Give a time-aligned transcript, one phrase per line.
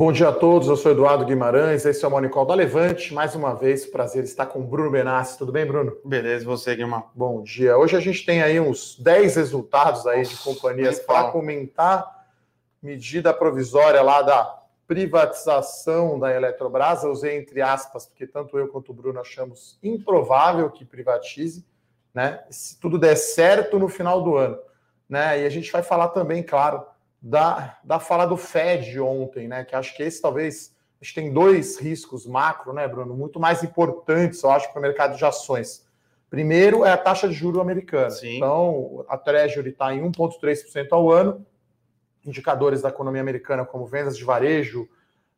[0.00, 3.12] Bom dia a todos, eu sou Eduardo Guimarães, esse é o Monicol da Levante.
[3.12, 5.36] Mais uma vez, prazer estar com o Bruno Benassi.
[5.36, 5.94] Tudo bem, Bruno?
[6.02, 7.04] Beleza, você, Guilherme.
[7.14, 7.76] Bom dia.
[7.76, 12.24] Hoje a gente tem aí uns 10 resultados aí de companhias para comentar.
[12.82, 17.04] Medida provisória lá da privatização da Eletrobras.
[17.04, 21.62] Eu usei entre aspas, porque tanto eu quanto o Bruno achamos improvável que privatize,
[22.14, 22.42] né?
[22.48, 24.58] Se tudo der certo no final do ano.
[25.06, 25.42] Né?
[25.42, 26.86] E a gente vai falar também, claro,
[27.20, 29.64] da, da fala do Fed ontem, né?
[29.64, 33.64] Que acho que esse talvez a gente tem dois riscos macro, né, Bruno, muito mais
[33.64, 35.88] importantes, eu acho, para o mercado de ações.
[36.28, 38.10] Primeiro é a taxa de juro americana.
[38.10, 38.36] Sim.
[38.36, 41.44] Então, a Treasury está em 1,3% ao ano.
[42.24, 44.86] Indicadores da economia americana, como vendas de varejo,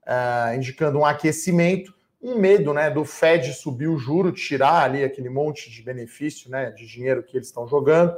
[0.04, 5.30] é, indicando um aquecimento, um medo né, do Fed subir o juro, tirar ali aquele
[5.30, 8.16] monte de benefício né, de dinheiro que eles estão jogando.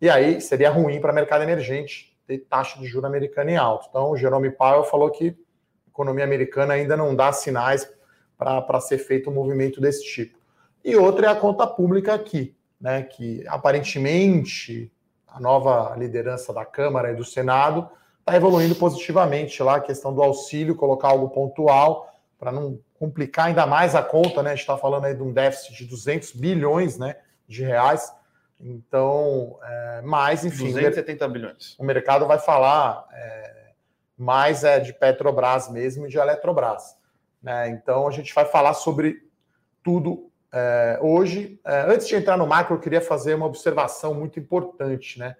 [0.00, 3.86] E aí seria ruim para o mercado emergente ter taxa de juros americana em alto.
[3.88, 7.88] Então, o Jerome Powell falou que a economia americana ainda não dá sinais
[8.36, 10.38] para ser feito um movimento desse tipo.
[10.84, 14.90] E outra é a conta pública aqui, né, que aparentemente
[15.28, 20.22] a nova liderança da Câmara e do Senado está evoluindo positivamente lá, a questão do
[20.22, 24.50] auxílio, colocar algo pontual para não complicar ainda mais a conta, né?
[24.50, 27.16] A gente está falando aí de um déficit de 200 bilhões né,
[27.48, 28.12] de reais
[28.62, 30.66] então, é, mais, enfim.
[30.66, 31.76] 270 bilhões.
[31.78, 33.72] O mercado vai falar é,
[34.16, 36.96] mais é, de Petrobras mesmo e de Eletrobras.
[37.42, 37.70] Né?
[37.70, 39.26] Então, a gente vai falar sobre
[39.82, 41.60] tudo é, hoje.
[41.64, 45.18] É, antes de entrar no macro, eu queria fazer uma observação muito importante.
[45.18, 45.34] Né?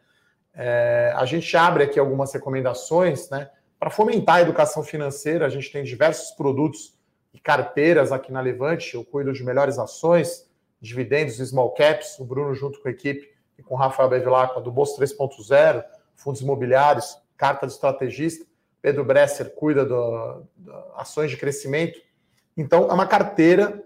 [0.52, 5.46] É, a gente abre aqui algumas recomendações né, para fomentar a educação financeira.
[5.46, 6.98] A gente tem diversos produtos
[7.32, 8.96] e carteiras aqui na Levante.
[8.96, 10.50] Eu cuido de melhores ações
[10.82, 14.72] dividendos small caps, o Bruno junto com a equipe e com o Rafael Bevilacqua do
[14.72, 15.84] Bolsa 3.0,
[16.16, 18.44] fundos imobiliários, carta de estrategista,
[18.82, 19.94] Pedro Bresser cuida de
[20.96, 22.00] ações de crescimento.
[22.56, 23.80] Então, é uma carteira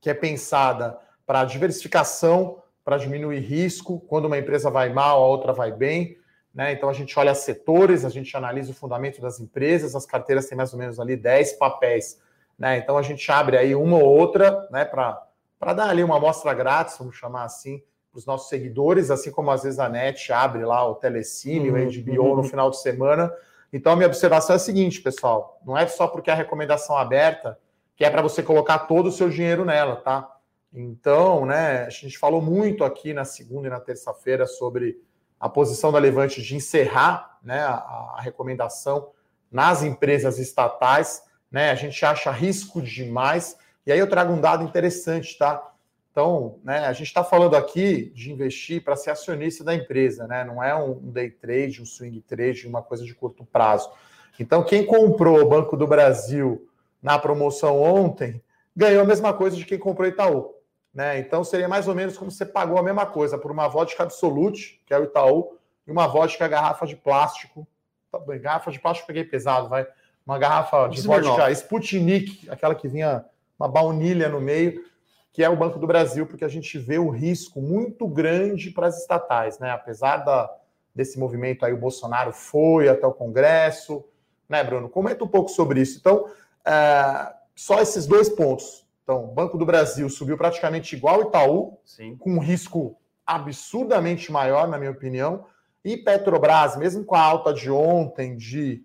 [0.00, 0.96] que é pensada
[1.26, 6.16] para diversificação, para diminuir risco, quando uma empresa vai mal, a outra vai bem.
[6.54, 6.72] Né?
[6.72, 10.56] Então, a gente olha setores, a gente analisa o fundamento das empresas, as carteiras têm
[10.56, 12.20] mais ou menos ali 10 papéis.
[12.56, 12.78] Né?
[12.78, 15.20] Então, a gente abre aí uma ou outra né, para
[15.62, 17.80] para dar ali uma amostra grátis, vamos chamar assim,
[18.10, 21.86] para os nossos seguidores, assim como às vezes a NET abre lá o Telecine, uhum,
[21.86, 22.36] o HBO uhum.
[22.38, 23.32] no final de semana.
[23.72, 27.56] Então, a minha observação é a seguinte, pessoal: não é só porque a recomendação aberta
[27.94, 30.36] que é para você colocar todo o seu dinheiro nela, tá?
[30.74, 35.00] Então, né, a gente falou muito aqui na segunda e na terça-feira sobre
[35.38, 39.12] a posição da Levante de encerrar né, a, a recomendação
[39.48, 41.22] nas empresas estatais.
[41.48, 43.56] Né, a gente acha risco demais.
[43.86, 45.72] E aí eu trago um dado interessante, tá?
[46.12, 50.44] Então, né, a gente está falando aqui de investir para ser acionista da empresa, né?
[50.44, 53.90] Não é um day trade, um swing trade, uma coisa de curto prazo.
[54.38, 56.68] Então, quem comprou o Banco do Brasil
[57.02, 58.42] na promoção ontem
[58.76, 60.54] ganhou a mesma coisa de quem comprou Itaú.
[60.92, 61.18] Né?
[61.18, 64.82] Então, seria mais ou menos como você pagou a mesma coisa por uma vodka Absolute,
[64.86, 65.56] que é o Itaú,
[65.86, 67.66] e uma vodka garrafa de plástico.
[68.10, 69.86] Tá garrafa de plástico peguei pesado, vai.
[70.26, 73.24] Uma garrafa de vodka Sputnik, aquela que vinha
[73.62, 74.84] uma baunilha no meio,
[75.32, 78.88] que é o Banco do Brasil, porque a gente vê o risco muito grande para
[78.88, 79.70] as estatais, né?
[79.70, 80.52] Apesar da,
[80.92, 84.04] desse movimento aí, o Bolsonaro foi até o Congresso,
[84.48, 84.88] né, Bruno?
[84.88, 85.98] Comenta um pouco sobre isso.
[85.98, 86.28] Então,
[86.66, 88.84] é, só esses dois pontos.
[89.04, 92.16] Então, o Banco do Brasil subiu praticamente igual ao Itaú, Sim.
[92.16, 95.46] com um risco absurdamente maior, na minha opinião.
[95.84, 98.84] E Petrobras, mesmo com a alta de ontem de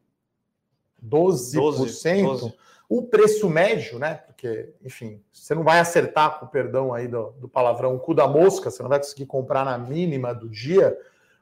[1.03, 2.53] 12%, 12, 12.
[2.89, 4.21] O preço médio, né?
[4.37, 8.27] porque, enfim, você não vai acertar, com perdão aí do, do palavrão, o cu da
[8.27, 10.97] mosca, você não vai conseguir comprar na mínima do dia.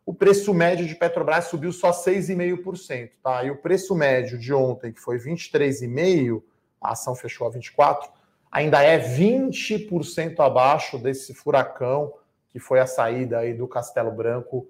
[0.05, 3.43] O preço médio de Petrobras subiu só 6,5%, tá?
[3.43, 6.41] E o preço médio de ontem, que foi 23,5%,
[6.81, 8.09] a ação fechou a 24%,
[8.51, 12.13] ainda é 20% abaixo desse furacão
[12.49, 14.65] que foi a saída aí do Castelo Branco.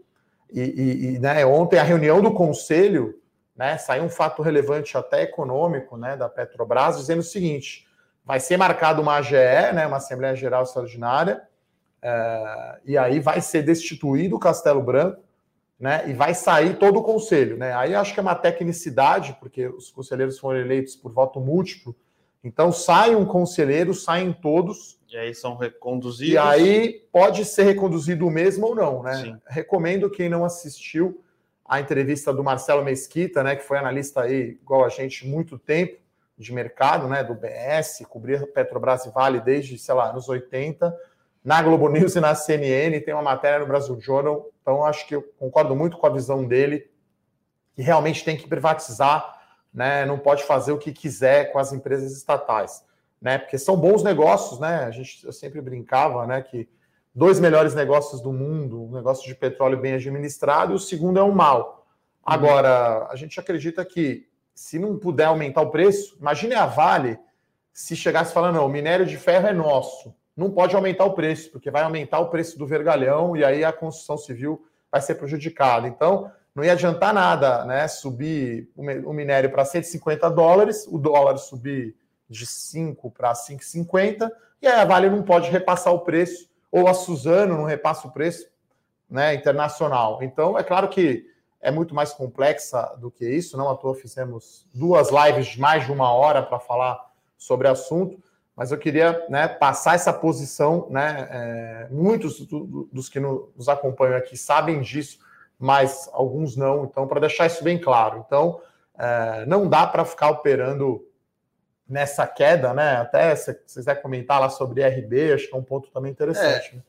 [0.51, 3.21] E, e, e né, ontem a reunião do conselho,
[3.56, 7.88] né, saiu um fato relevante até econômico, né, da Petrobras, dizendo o seguinte:
[8.24, 9.34] vai ser marcada uma AGE,
[9.74, 11.44] né, uma Assembleia Geral Extraordinária,
[12.02, 15.24] é, e aí vai ser destituído o Castelo Branco,
[15.80, 17.57] né, e vai sair todo o conselho.
[17.57, 17.74] Né?
[17.74, 21.96] Aí acho que é uma tecnicidade, porque os conselheiros foram eleitos por voto múltiplo,
[22.44, 25.00] então sai um conselheiro, saem todos.
[25.10, 26.34] E aí são reconduzidos.
[26.34, 29.16] E aí pode ser reconduzido o mesmo ou não, né?
[29.16, 29.38] Sim.
[29.48, 31.24] Recomendo quem não assistiu
[31.68, 35.98] a entrevista do Marcelo Mesquita, né, que foi analista aí igual a gente muito tempo,
[36.38, 40.96] de mercado, né, do BS, cobrir Petrobras e Vale desde, sei lá, nos 80,
[41.44, 45.16] na Globo News e na CNN, tem uma matéria no Brasil Journal, então acho que
[45.16, 46.90] eu concordo muito com a visão dele,
[47.74, 49.42] que realmente tem que privatizar,
[49.74, 52.86] né, não pode fazer o que quiser com as empresas estatais,
[53.22, 53.38] né?
[53.38, 54.86] Porque são bons negócios, né?
[54.86, 56.70] A gente eu sempre brincava, né, que
[57.16, 61.24] dois melhores negócios do mundo, um negócio de petróleo bem administrado e o segundo é
[61.24, 61.88] um mal.
[62.24, 67.18] Agora, a gente acredita que se não puder aumentar o preço, imagine a Vale
[67.72, 71.52] se chegasse falando, não, o minério de ferro é nosso, não pode aumentar o preço,
[71.52, 75.88] porque vai aumentar o preço do vergalhão e aí a construção civil vai ser prejudicada.
[75.88, 77.88] Então, não ia adiantar nada, né?
[77.88, 81.96] Subir o minério para 150 dólares, o dólar subir
[82.30, 84.32] de 5 para 5,50,
[84.62, 88.12] e aí a Vale não pode repassar o preço, ou a Suzano não repassa o
[88.12, 88.50] preço
[89.10, 90.22] né, internacional.
[90.22, 91.25] Então, é claro que
[91.62, 95.86] é muito mais complexa do que isso, não à toa fizemos duas lives de mais
[95.86, 97.00] de uma hora para falar
[97.38, 98.22] sobre o assunto,
[98.57, 101.30] mas eu queria né, passar essa posição, né?
[101.31, 105.19] É, muitos do, dos que nos acompanham aqui sabem disso,
[105.57, 106.83] mas alguns não.
[106.83, 108.21] Então, para deixar isso bem claro.
[108.25, 108.60] Então,
[108.98, 111.06] é, não dá para ficar operando
[111.88, 112.98] nessa queda, né?
[112.98, 116.72] Até se você quiser comentar lá sobre RB, acho que é um ponto também interessante.
[116.72, 116.82] É, né?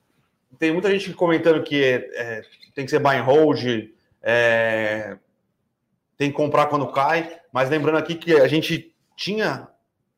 [0.58, 1.82] Tem muita gente comentando que
[2.14, 2.43] é,
[2.75, 3.62] tem que ser buy and hold,
[4.22, 5.16] é,
[6.16, 9.69] tem que comprar quando cai, mas lembrando aqui que a gente tinha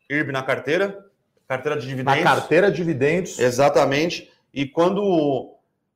[0.09, 1.07] IRB na carteira,
[1.47, 2.23] carteira de dividendos.
[2.23, 3.39] Na carteira de dividendos.
[3.39, 4.31] Exatamente.
[4.55, 5.55] E quando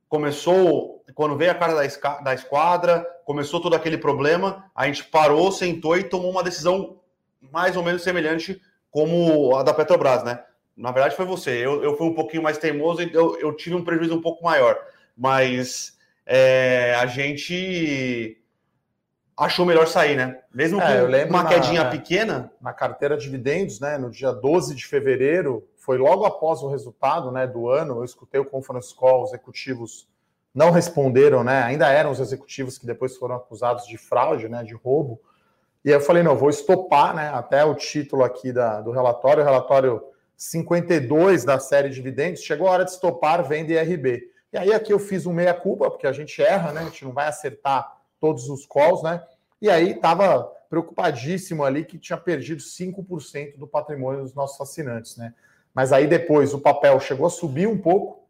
[0.09, 5.51] começou, quando veio a cara da, da esquadra, começou todo aquele problema, a gente parou,
[5.51, 6.99] sentou e tomou uma decisão
[7.51, 8.61] mais ou menos semelhante
[8.93, 10.43] como a da Petrobras, né?
[10.77, 11.49] Na verdade foi você.
[11.49, 14.43] Eu, eu fui um pouquinho mais teimoso e eu, eu tive um prejuízo um pouco
[14.43, 14.77] maior.
[15.17, 15.97] Mas
[16.27, 18.37] é, a gente
[19.35, 20.41] achou melhor sair, né?
[20.53, 22.51] Mesmo é, com uma na, quedinha pequena.
[22.61, 23.97] Na carteira de dividendos, né?
[23.97, 28.39] No dia 12 de fevereiro, foi logo após o resultado né, do ano, eu escutei
[28.39, 30.07] o conference call, os executivos
[30.53, 31.63] não responderam, né?
[31.63, 34.63] Ainda eram os executivos que depois foram acusados de fraude, né?
[34.63, 35.19] De roubo.
[35.83, 37.29] E aí eu falei, não, vou estopar, né?
[37.29, 40.01] Até o título aqui da, do relatório, o relatório
[40.37, 44.29] 52 da série de dividendos, chegou a hora de estopar venda IRB.
[44.51, 46.81] E aí aqui eu fiz um meia-culpa, porque a gente erra, né?
[46.81, 49.23] A gente não vai acertar todos os calls, né?
[49.61, 55.33] E aí estava preocupadíssimo ali que tinha perdido 5% do patrimônio dos nossos assinantes, né?
[55.73, 58.22] Mas aí depois o papel chegou a subir um pouco,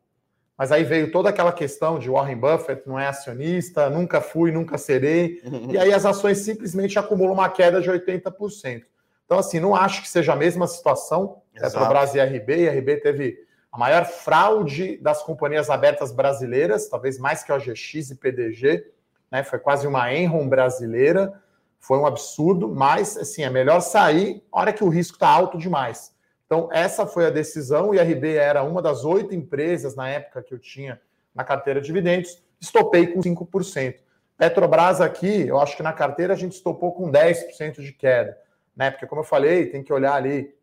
[0.64, 4.78] mas aí veio toda aquela questão de Warren Buffett não é acionista, nunca fui, nunca
[4.78, 8.84] serei, e aí as ações simplesmente acumulam uma queda de 80%.
[9.26, 11.42] Então, assim, não acho que seja a mesma situação.
[11.54, 13.40] Petrobras e RB, e RB teve
[13.70, 18.86] a maior fraude das companhias abertas brasileiras, talvez mais que a OGX e PDG,
[19.30, 19.44] né?
[19.44, 21.44] Foi quase uma Enron brasileira,
[21.78, 25.58] foi um absurdo, mas assim, é melhor sair na hora que o risco está alto
[25.58, 26.13] demais.
[26.54, 27.90] Então, essa foi a decisão.
[27.90, 31.02] O IRB era uma das oito empresas na época que eu tinha
[31.34, 33.96] na carteira de dividendos, estopei com 5%.
[34.38, 38.38] Petrobras aqui, eu acho que na carteira a gente estopou com 10% de queda,
[38.76, 38.92] né?
[38.92, 40.54] Porque, como eu falei, tem que olhar ali,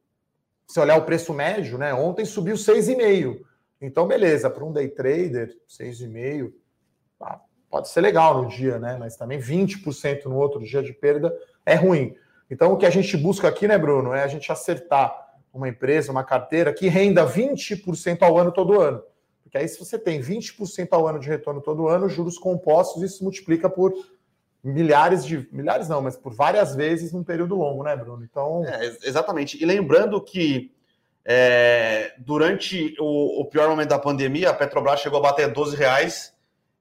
[0.65, 1.93] se olhar o preço médio, né?
[1.93, 3.41] Ontem subiu 6,5%.
[3.81, 6.53] Então, beleza, para um day trader, 6,5%,
[7.19, 8.97] tá, pode ser legal no dia, né?
[8.97, 11.37] Mas também 20% no outro dia de perda
[11.67, 12.15] é ruim.
[12.49, 16.13] Então, o que a gente busca aqui, né, Bruno, é a gente acertar uma empresa,
[16.13, 19.03] uma carteira que renda 20% ao ano todo ano.
[19.43, 23.25] Porque aí, se você tem 20% ao ano de retorno todo ano, juros compostos, isso
[23.25, 23.93] multiplica por
[24.63, 25.49] milhares de.
[25.51, 28.23] Milhares não, mas por várias vezes num período longo, né, Bruno?
[28.23, 28.65] Então.
[28.65, 29.61] É, exatamente.
[29.61, 30.73] E lembrando que
[31.25, 36.33] é, durante o, o, pior momento da pandemia, a Petrobras chegou a bater 12 reais.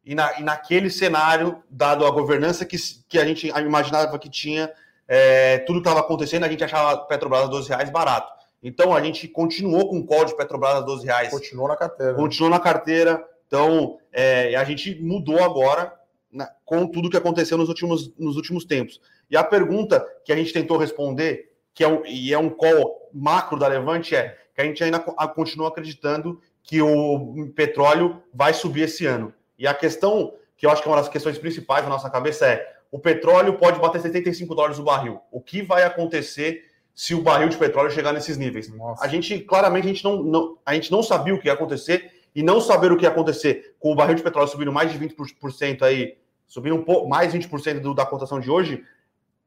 [0.05, 4.71] E, na, e naquele cenário, dado a governança que, que a gente imaginava que tinha,
[5.07, 8.38] é, tudo estava acontecendo, a gente achava a Petrobras a 12 reais barato.
[8.61, 11.29] Então a gente continuou com o código Petrobras a 12 reais.
[11.29, 12.13] Continuou na carteira.
[12.13, 13.25] Continuou na carteira.
[13.47, 15.93] Então é, a gente mudou agora
[16.31, 18.99] né, com tudo que aconteceu nos últimos, nos últimos tempos.
[19.29, 23.09] E a pergunta que a gente tentou responder, que é um, e é um call
[23.13, 28.81] macro da Levante, é que a gente ainda continua acreditando que o petróleo vai subir
[28.81, 29.33] esse ano.
[29.57, 32.45] E a questão, que eu acho que é uma das questões principais da nossa cabeça,
[32.45, 35.19] é o petróleo pode bater 75 dólares o barril.
[35.31, 36.65] O que vai acontecer
[36.99, 38.67] se o barril de petróleo chegar nesses níveis.
[38.67, 39.05] Nossa.
[39.05, 42.11] A gente, claramente, a gente não, não, a gente não sabia o que ia acontecer
[42.35, 44.99] e não saber o que ia acontecer com o barril de petróleo subindo mais de
[44.99, 48.83] 20% aí, subindo um pouco, mais 20% do, da cotação de hoje,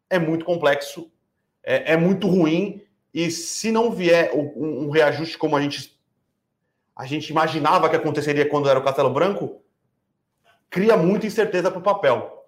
[0.09, 1.13] é muito complexo,
[1.63, 6.01] é, é, muito ruim e se não vier um, um reajuste como a gente
[6.97, 9.61] a gente imaginava que aconteceria quando era o Castelo Branco,
[10.71, 12.47] cria muita incerteza para o papel.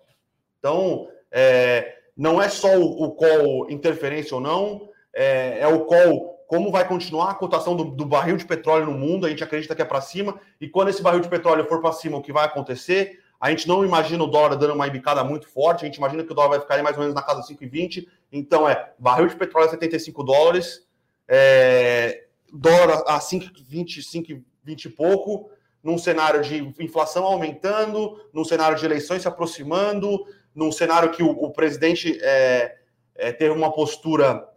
[0.58, 6.34] Então, é, não é só o, o call interferência ou não, é, é o call
[6.46, 9.74] como vai continuar a cotação do, do, barril de petróleo no mundo, a gente acredita
[9.74, 12.32] que é para cima, e quando esse barril de petróleo for para cima, o que
[12.32, 13.18] vai acontecer?
[13.40, 16.32] A gente não imagina o dólar dando uma embicada muito forte, a gente imagina que
[16.32, 18.06] o dólar vai ficar mais ou menos na casa de 5,20.
[18.32, 20.86] Então é barril de petróleo a 75 dólares,
[21.28, 25.50] é, dólar a 5,20, 5,20 e pouco,
[25.82, 31.30] num cenário de inflação aumentando, num cenário de eleições se aproximando, num cenário que o,
[31.30, 32.76] o presidente é,
[33.14, 34.48] é, teve uma postura.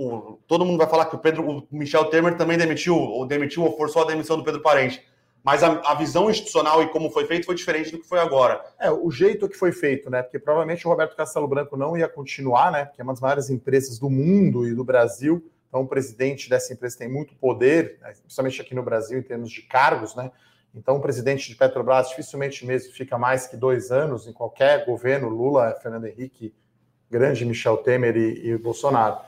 [0.00, 3.64] O, todo mundo vai falar que o Pedro, o Michel Temer também demitiu, ou demitiu
[3.64, 5.04] ou forçou a demissão do Pedro Parente.
[5.42, 8.64] Mas a, a, visão institucional e como foi feito foi diferente do que foi agora.
[8.78, 10.22] É, o jeito que foi feito, né?
[10.22, 12.84] Porque provavelmente o Roberto Castelo Branco não ia continuar, né?
[12.84, 15.44] Porque é uma das maiores empresas do mundo e do Brasil.
[15.68, 19.50] Então, o presidente dessa empresa tem muito poder, né, principalmente aqui no Brasil, em termos
[19.50, 20.30] de cargos, né?
[20.74, 25.28] Então, o presidente de Petrobras dificilmente mesmo fica mais que dois anos em qualquer governo,
[25.28, 26.54] Lula, Fernando Henrique,
[27.10, 29.18] grande Michel Temer e, e Bolsonaro.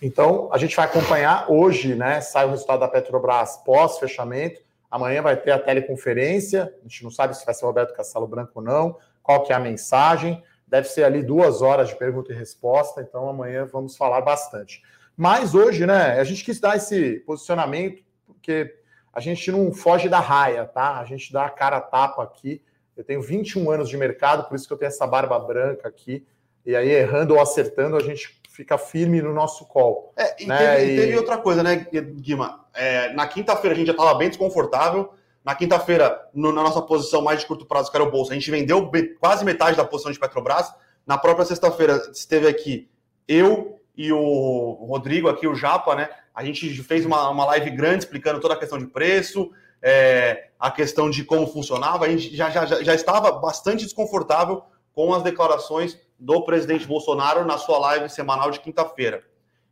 [0.00, 2.20] Então, a gente vai acompanhar hoje, né?
[2.20, 4.60] Sai o resultado da Petrobras pós-fechamento.
[4.90, 6.72] Amanhã vai ter a teleconferência.
[6.80, 9.56] A gente não sabe se vai ser Roberto Castelo Branco ou não, qual que é
[9.56, 10.42] a mensagem.
[10.66, 14.82] Deve ser ali duas horas de pergunta e resposta, então amanhã vamos falar bastante.
[15.16, 18.76] Mas hoje, né, a gente quis dar esse posicionamento, porque
[19.12, 21.00] a gente não foge da raia, tá?
[21.00, 22.62] A gente dá a cara a tapa aqui.
[22.96, 26.24] Eu tenho 21 anos de mercado, por isso que eu tenho essa barba branca aqui.
[26.64, 30.12] E aí, errando ou acertando, a gente fica firme no nosso call.
[30.16, 30.58] É, e, né?
[30.58, 30.96] teve, e...
[30.96, 31.86] teve, outra coisa, né,
[32.16, 32.64] Guima?
[32.74, 35.14] É, na quinta-feira a gente já estava bem desconfortável.
[35.44, 38.50] Na quinta-feira, na nossa posição mais de curto prazo, que era o bolso, a gente
[38.50, 40.74] vendeu quase metade da posição de Petrobras.
[41.06, 42.90] Na própria sexta-feira, esteve aqui
[43.28, 46.10] eu e o Rodrigo, aqui o Japa, né?
[46.34, 50.72] A gente fez uma, uma live grande explicando toda a questão de preço, é, a
[50.72, 52.06] questão de como funcionava.
[52.06, 57.56] A gente já, já, já estava bastante desconfortável com as declarações do presidente Bolsonaro na
[57.58, 59.22] sua live semanal de quinta-feira.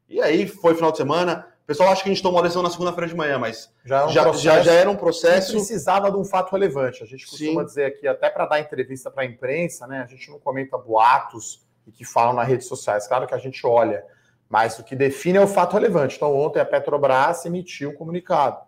[0.09, 1.47] E aí foi final de semana.
[1.65, 4.03] O pessoal acha que a gente tomou a decisão na segunda-feira de manhã, mas já,
[4.03, 5.53] é um já, já, já, era um processo.
[5.53, 7.03] precisava de um fato relevante.
[7.03, 7.67] A gente costuma Sim.
[7.67, 10.00] dizer aqui, até para dar entrevista para a imprensa, né?
[10.00, 13.09] A gente não comenta boatos e que falam nas redes sociais.
[13.09, 14.05] Claro que a gente olha,
[14.49, 16.15] mas o que define é o fato relevante.
[16.15, 18.61] Então, ontem a Petrobras emitiu um comunicado.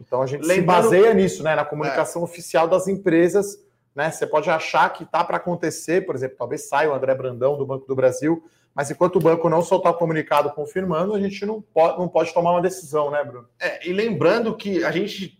[0.00, 0.84] Então, a gente Lembrando...
[0.84, 1.54] se baseia nisso, né?
[1.54, 2.24] Na comunicação é.
[2.24, 3.58] oficial das empresas.
[3.94, 4.10] Né?
[4.10, 7.66] Você pode achar que está para acontecer, por exemplo, talvez saia o André Brandão do
[7.66, 8.42] Banco do Brasil,
[8.74, 12.32] mas enquanto o banco não soltar o comunicado confirmando, a gente não pode, não pode
[12.32, 13.48] tomar uma decisão, né, Bruno?
[13.58, 15.36] É, e lembrando que a gente.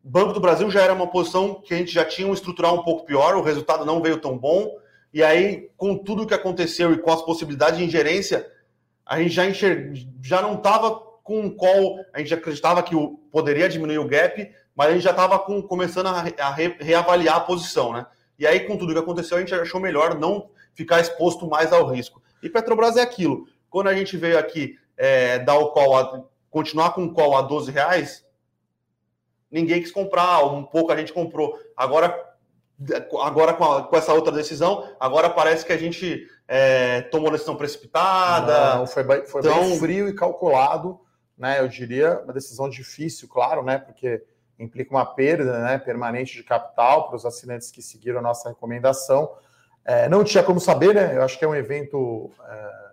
[0.00, 2.84] Banco do Brasil já era uma posição que a gente já tinha um estrutural um
[2.84, 4.78] pouco pior, o resultado não veio tão bom.
[5.12, 8.48] E aí, com tudo o que aconteceu e com as possibilidades de ingerência,
[9.04, 9.44] a gente já,
[10.22, 10.94] já não estava
[11.24, 13.18] com um call, a gente acreditava que o...
[13.32, 15.62] poderia diminuir o gap, mas a gente já estava com...
[15.62, 16.76] começando a, a re...
[16.78, 18.06] reavaliar a posição, né?
[18.38, 21.86] E aí, com tudo que aconteceu, a gente achou melhor não ficar exposto mais ao
[21.86, 22.22] risco.
[22.42, 23.48] E Petrobras é aquilo.
[23.70, 26.24] Quando a gente veio aqui é, dar o call, a...
[26.50, 28.24] continuar com o call a 12 reais,
[29.50, 31.58] ninguém quis comprar, um pouco a gente comprou.
[31.74, 32.14] Agora,
[33.22, 33.82] agora com, a...
[33.84, 38.76] com essa outra decisão, agora parece que a gente é, tomou decisão precipitada.
[38.76, 39.58] Não, foi, bem, foi então...
[39.58, 41.00] bem frio e calculado,
[41.36, 41.60] né?
[41.60, 43.78] Eu diria uma decisão difícil, claro, né?
[43.78, 44.22] Porque
[44.58, 49.30] implica uma perda né, permanente de capital para os assinantes que seguiram a nossa recomendação.
[49.84, 51.16] É, não tinha como saber, né?
[51.16, 52.90] Eu acho que é um evento, é,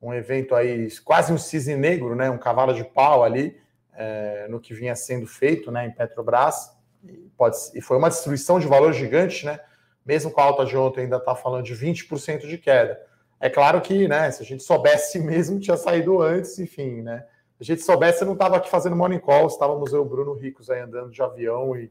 [0.00, 2.30] um evento aí, quase um cisne negro, né?
[2.30, 3.60] Um cavalo de pau ali
[3.94, 5.86] é, no que vinha sendo feito, né?
[5.86, 6.76] Em Petrobras.
[7.02, 9.60] E, pode, e foi uma destruição de valor gigante, né?
[10.06, 12.98] mesmo com a alta de ontem, ainda está falando de 20% de queda.
[13.40, 17.26] É claro que, né, se a gente soubesse mesmo, tinha saído antes, enfim, né?
[17.58, 20.04] Se a gente soubesse, eu não estava aqui fazendo morning call, estávamos eu e o
[20.04, 21.90] Bruno Ricos aí andando de avião e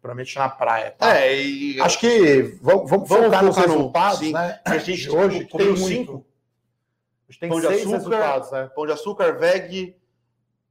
[0.00, 0.90] provavelmente na praia.
[0.90, 1.16] Tá?
[1.16, 1.80] É, e...
[1.80, 4.32] Acho que vamos, vamos, vamos focar nos resultados, sim.
[4.32, 4.60] né?
[4.64, 6.26] A gente hoje tem cinco.
[7.28, 8.70] A gente tem Pão seis açúcar, resultados, né?
[8.74, 9.96] Pão de açúcar, VEG,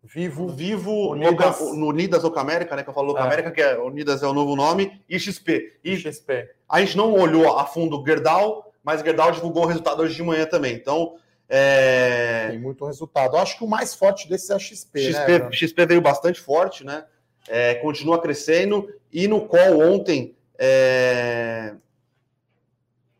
[0.03, 2.83] Vivo, Vivo Unidas, no Unidas Ocamérica, né?
[2.83, 3.51] Que eu falo Ocamérica, é.
[3.51, 5.79] que é Unidas é o novo nome, e XP.
[5.83, 6.51] E XP.
[6.69, 10.21] A gente não olhou a fundo o Gerdau, mas Gerdau divulgou o resultado hoje de
[10.23, 10.75] manhã também.
[10.75, 11.15] Então.
[11.47, 12.49] É...
[12.49, 13.35] Tem muito resultado.
[13.35, 15.11] Eu acho que o mais forte desse é a XP.
[15.11, 17.05] XP, né, XP veio bastante forte, né?
[17.47, 18.89] É, continua crescendo.
[19.11, 20.35] E no call ontem.
[20.57, 21.75] É...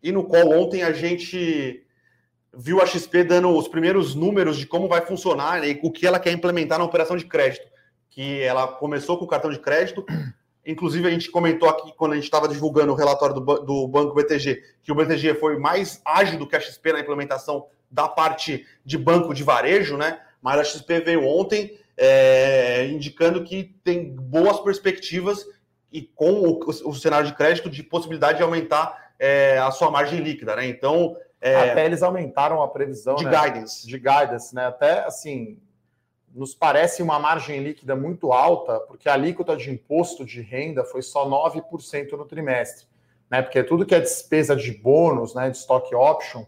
[0.02, 1.84] E no call ontem a gente
[2.58, 6.08] viu a XP dando os primeiros números de como vai funcionar né, e o que
[6.08, 7.68] ela quer implementar na operação de crédito.
[8.10, 10.06] Que ela começou com o cartão de crédito.
[10.66, 14.16] Inclusive, a gente comentou aqui quando a gente estava divulgando o relatório do, do Banco
[14.16, 18.68] BTG, que o BTG foi mais ágil do que a XP na implementação da parte
[18.84, 20.20] de banco de varejo, né?
[20.42, 25.46] Mas a XP veio ontem é, indicando que tem boas perspectivas
[25.90, 30.20] e com o, o, cenário de crédito de possibilidade de aumentar é, a sua margem
[30.20, 30.68] líquida, né?
[30.68, 33.32] Então, é, Até eles aumentaram a previsão de né?
[33.32, 33.88] guidance.
[33.88, 34.66] De guidance, né?
[34.66, 35.58] Até assim,
[36.34, 41.02] nos parece uma margem líquida muito alta, porque a alíquota de imposto de renda foi
[41.02, 42.86] só 9% no trimestre.
[43.32, 43.42] né?
[43.42, 46.44] Porque tudo que é despesa de bônus, né, de stock option,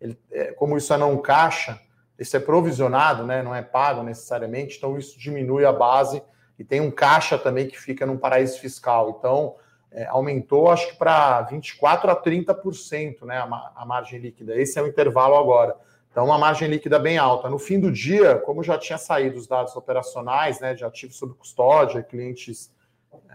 [0.00, 1.80] ele, é, como isso é não caixa,
[2.18, 6.22] isso é provisionado, né, não é pago necessariamente, então isso diminui a base
[6.58, 9.16] e tem um caixa também que fica num paraíso fiscal.
[9.18, 9.56] Então,
[9.90, 14.58] é, aumentou, acho que para 24% a 30%, né, a, a margem líquida.
[14.58, 15.76] Esse é o intervalo agora.
[16.10, 17.50] Então, uma margem líquida bem alta.
[17.50, 21.34] No fim do dia, como já tinha saído os dados operacionais, né, de ativos sob
[21.34, 22.74] custódia, clientes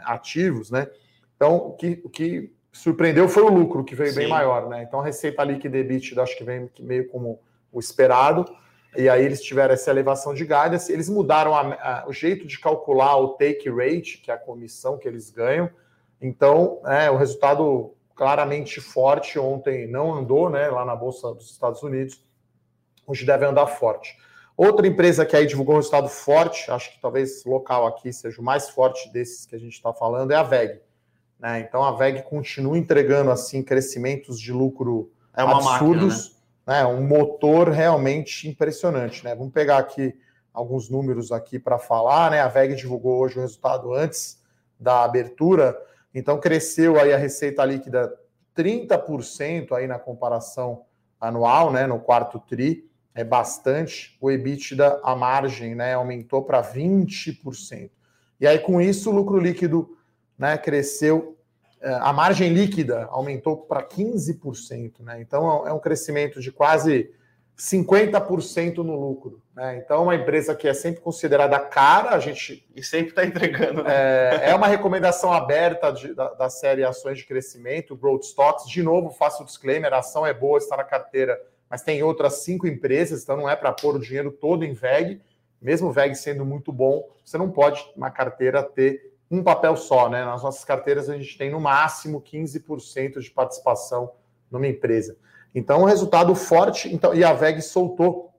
[0.03, 0.87] ativos, né,
[1.35, 4.19] então o que, o que surpreendeu foi o lucro, que veio Sim.
[4.19, 7.39] bem maior, né, então a receita líquida EBITDA acho que vem meio como
[7.71, 8.45] o esperado,
[8.97, 11.61] e aí eles tiveram essa elevação de guidance, eles mudaram a,
[12.01, 15.69] a, o jeito de calcular o take rate, que é a comissão que eles ganham,
[16.21, 21.81] então é, o resultado claramente forte ontem não andou, né, lá na Bolsa dos Estados
[21.83, 22.23] Unidos,
[23.07, 24.15] hoje deve andar forte.
[24.55, 28.43] Outra empresa que aí divulgou um resultado forte, acho que talvez local aqui seja o
[28.43, 30.81] mais forte desses que a gente está falando, é a VEG.
[31.41, 31.61] Né?
[31.61, 36.83] Então a VEG continua entregando assim crescimentos de lucro é absurdos, máquina, né?
[36.83, 36.85] né?
[36.85, 39.23] um motor realmente impressionante.
[39.23, 39.33] Né?
[39.33, 40.13] Vamos pegar aqui
[40.53, 42.29] alguns números aqui para falar.
[42.29, 42.39] Né?
[42.39, 44.39] A VEG divulgou hoje o resultado antes
[44.79, 45.77] da abertura,
[46.13, 48.13] então cresceu aí a receita líquida
[48.55, 50.83] 30% aí na comparação
[51.19, 51.87] anual, né?
[51.87, 57.89] no quarto tri é bastante, o EBITDA, a margem, né, aumentou para 20%.
[58.39, 59.97] E aí, com isso, o lucro líquido
[60.41, 61.37] né, cresceu,
[61.79, 65.01] é, a margem líquida aumentou para 15%.
[65.01, 65.21] Né?
[65.21, 67.11] Então, é um crescimento de quase
[67.57, 69.41] 50% no lucro.
[69.55, 69.77] Né?
[69.77, 72.67] Então, é uma empresa que é sempre considerada cara, a gente.
[72.75, 73.83] E sempre está entregando.
[73.83, 73.91] Né?
[73.93, 78.67] É, é, uma recomendação aberta de, da, da série Ações de Crescimento, Growth Stocks.
[78.67, 81.39] De novo, faço o disclaimer: a ação é boa, está na carteira
[81.71, 85.21] mas tem outras cinco empresas, então não é para pôr o dinheiro todo em VEG,
[85.61, 90.09] mesmo o VEG sendo muito bom, você não pode, uma carteira, ter um papel só,
[90.09, 90.25] né?
[90.25, 94.11] Nas nossas carteiras a gente tem no máximo 15% de participação
[94.51, 95.17] numa empresa.
[95.55, 98.33] Então, um resultado forte, então, e a VEG soltou.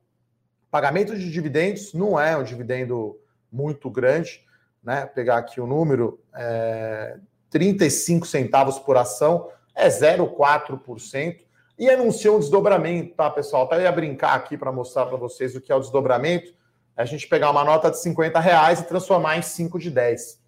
[0.71, 3.19] Pagamento de dividendos não é um dividendo
[3.51, 4.45] muito grande,
[4.83, 5.07] né?
[5.07, 7.17] Pegar aqui o número, é,
[7.49, 11.41] 35 centavos por ação, é 0,4%
[11.79, 13.65] e anunciou um desdobramento, tá, pessoal?
[13.65, 16.55] Até ia brincar aqui para mostrar para vocês o que é o desdobramento.
[16.97, 20.42] É a gente pegar uma nota de 50 reais e transformar em 5 de 10.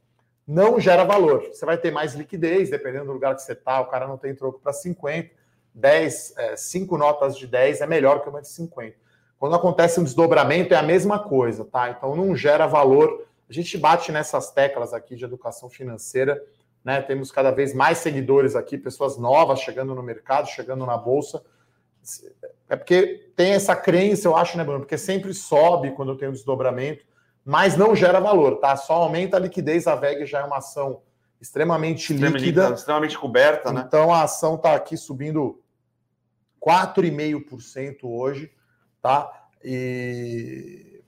[0.46, 1.48] Não gera valor.
[1.52, 3.80] Você vai ter mais liquidez, dependendo do lugar que você está.
[3.80, 5.30] O cara não tem troco para 50.
[5.76, 8.96] 10, é, 5 notas de 10 é melhor que uma de 50.
[9.38, 11.90] Quando acontece um desdobramento, é a mesma coisa, tá?
[11.90, 13.26] Então não gera valor.
[13.50, 16.40] A gente bate nessas teclas aqui de educação financeira
[16.84, 17.00] né?
[17.00, 21.42] Temos cada vez mais seguidores aqui, pessoas novas chegando no mercado, chegando na bolsa.
[22.68, 24.80] É porque tem essa crença, eu acho, né, Bruno?
[24.80, 27.04] Porque sempre sobe quando tem um desdobramento,
[27.44, 28.76] mas não gera valor, tá?
[28.76, 29.86] Só aumenta a liquidez.
[29.86, 31.02] A VEG já é uma ação
[31.40, 33.84] extremamente, extremamente líquida, extremamente coberta, né?
[33.86, 35.60] Então a ação está aqui subindo
[36.64, 38.50] 4,5% hoje,
[39.02, 39.30] tá?
[39.62, 41.02] E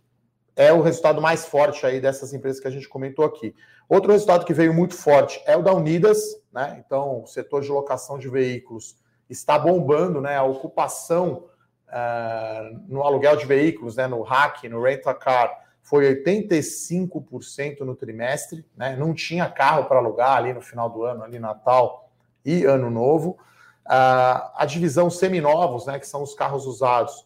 [0.54, 3.54] é o resultado mais forte aí dessas empresas que a gente comentou aqui.
[3.88, 6.18] Outro resultado que veio muito forte é o da Unidas,
[6.52, 6.82] né?
[6.84, 8.96] Então, o setor de locação de veículos
[9.30, 10.36] está bombando, né?
[10.36, 11.44] A ocupação
[11.88, 14.06] uh, no aluguel de veículos, né?
[14.06, 18.96] No hack, no rental car, foi 85% no trimestre, né?
[18.96, 22.10] Não tinha carro para alugar ali no final do ano, ali Natal
[22.44, 23.38] e Ano Novo.
[23.86, 26.00] Uh, a divisão seminovos, né?
[26.00, 27.24] Que são os carros usados,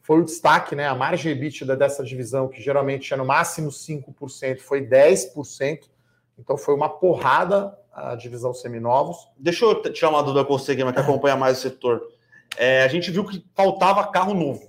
[0.00, 0.86] foi o destaque, né?
[0.86, 5.80] A margem EBITDA dessa divisão, que geralmente é no máximo 5%, foi 10%.
[6.38, 9.28] Então foi uma porrada a divisão seminovos.
[9.36, 12.00] Deixa eu tirar uma dúvida com você, que acompanha mais o setor.
[12.56, 14.67] É, a gente viu que faltava carro novo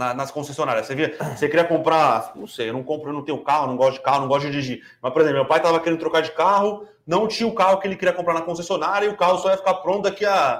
[0.00, 0.86] na, nas concessionárias.
[0.86, 3.76] Você via, você queria comprar, não sei, eu não compro, eu não tenho carro, não
[3.76, 4.82] gosto de carro, não gosto de dirigir.
[5.02, 7.86] Mas, por exemplo, meu pai estava querendo trocar de carro, não tinha o carro que
[7.86, 10.58] ele queria comprar na concessionária e o carro só ia ficar pronto daqui a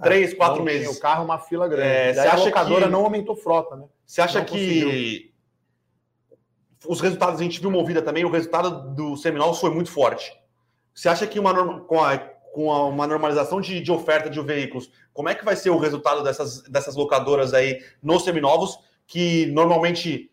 [0.00, 0.96] Três, quatro meses.
[0.96, 1.88] O carro uma fila grande.
[1.88, 2.90] É, você acha a locadora que...
[2.90, 3.84] não aumentou frota, né?
[4.06, 5.32] Você acha não que conseguiu.
[6.86, 10.32] os resultados a gente viu movida também, o resultado do Seminole foi muito forte.
[10.94, 12.16] Você acha que uma, com, a,
[12.52, 15.78] com a, uma normalização de, de, oferta de veículos, como é que vai ser o
[15.78, 20.30] resultado dessas, dessas locadoras aí nos seminovos, que normalmente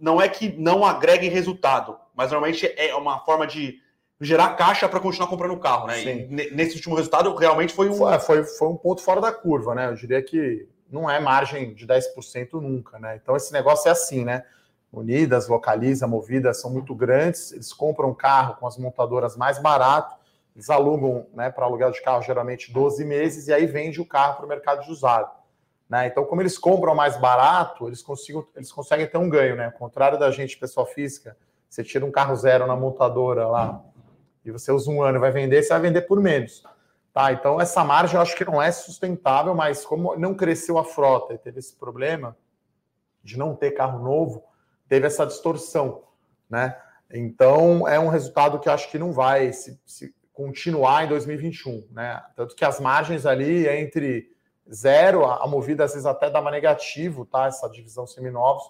[0.00, 3.80] não é que não agreguem resultado, mas normalmente é uma forma de
[4.20, 6.26] gerar caixa para continuar comprando o carro, né?
[6.52, 7.94] Nesse último resultado, realmente foi um.
[7.94, 9.88] Foi, foi, foi, um ponto fora da curva, né?
[9.88, 13.18] Eu diria que não é margem de 10% nunca, né?
[13.20, 14.44] Então esse negócio é assim, né?
[14.92, 20.14] Unidas, Localiza, Movida são muito grandes, eles compram carro com as montadoras mais barato,
[20.54, 24.36] eles alugam né, para aluguel de carro geralmente 12 meses e aí vende o carro
[24.36, 25.30] para o mercado de usado.
[25.88, 26.06] Né?
[26.06, 29.66] Então, como eles compram mais barato, eles, consigam, eles conseguem ter um ganho, né?
[29.66, 31.36] Ao contrário da gente, pessoa física,
[31.68, 33.82] você tira um carro zero na montadora lá,
[34.44, 36.62] e você usa um ano e vai vender, você vai vender por menos.
[37.12, 40.84] Tá, então essa margem eu acho que não é sustentável, mas como não cresceu a
[40.84, 42.34] frota e teve esse problema
[43.22, 44.42] de não ter carro novo,
[44.88, 46.04] teve essa distorção,
[46.48, 46.74] né?
[47.10, 51.84] Então é um resultado que eu acho que não vai se, se continuar em 2021,
[51.92, 52.20] né?
[52.34, 54.28] Tanto que as margens ali entre
[54.72, 57.46] zero, a movida às vezes até dava negativo, tá?
[57.46, 58.64] Essa divisão seminovos.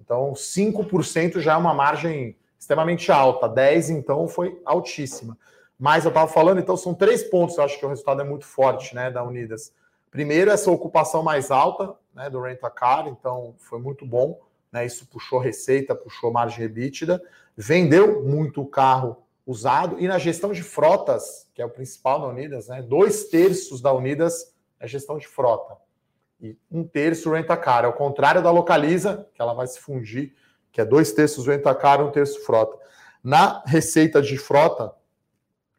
[0.00, 5.36] Então 5% já é uma margem extremamente alta, 10 então foi altíssima.
[5.78, 8.46] Mas eu estava falando, então são três pontos, eu acho que o resultado é muito
[8.46, 9.74] forte, né, da Unidas.
[10.10, 14.38] Primeiro, essa ocupação mais alta, né, do rent-a-car, então foi muito bom,
[14.72, 17.22] né, isso puxou receita, puxou margem EBITDA,
[17.56, 19.16] vendeu muito carro
[19.50, 23.80] usado, e na gestão de frotas, que é o principal da Unidas, né, dois terços
[23.80, 25.76] da Unidas é gestão de frota,
[26.40, 30.34] e um terço rent-a-car, ao contrário da Localiza, que ela vai se fundir,
[30.72, 32.78] que é dois terços rent-a-car, um terço frota.
[33.22, 34.94] Na receita de frota,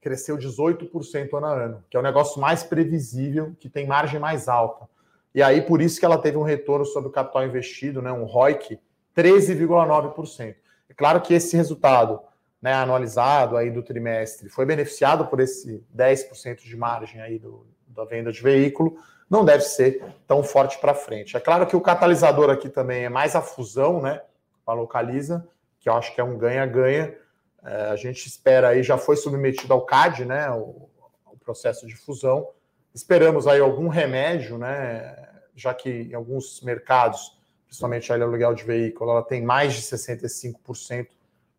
[0.01, 4.49] cresceu 18% ano a ano, que é o negócio mais previsível, que tem margem mais
[4.49, 4.88] alta.
[5.34, 8.25] E aí, por isso que ela teve um retorno sobre o capital investido, né, um
[8.25, 8.77] ROIC,
[9.15, 10.55] 13,9%.
[10.89, 12.19] É claro que esse resultado
[12.62, 18.06] né, anualizado aí do trimestre foi beneficiado por esse 10% de margem aí do, da
[18.06, 18.97] venda de veículo,
[19.30, 21.36] não deve ser tão forte para frente.
[21.36, 24.21] É claro que o catalisador aqui também é mais a fusão, né,
[24.65, 25.47] a Localiza,
[25.80, 27.15] que eu acho que é um ganha-ganha,
[27.63, 30.89] é, a gente espera aí, já foi submetido ao CAD, né, o,
[31.26, 32.50] o, processo de fusão.
[32.93, 39.12] Esperamos aí algum remédio, né, já que em alguns mercados, principalmente a aluguel de veículo,
[39.12, 41.08] ela tem mais de 65%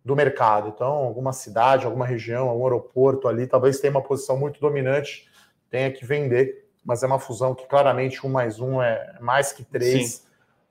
[0.04, 0.68] do mercado.
[0.68, 5.28] Então, alguma cidade, alguma região, algum aeroporto ali, talvez tenha uma posição muito dominante,
[5.70, 9.64] tenha que vender, mas é uma fusão que claramente um mais um é mais que
[9.64, 10.14] três.
[10.14, 10.22] Sim.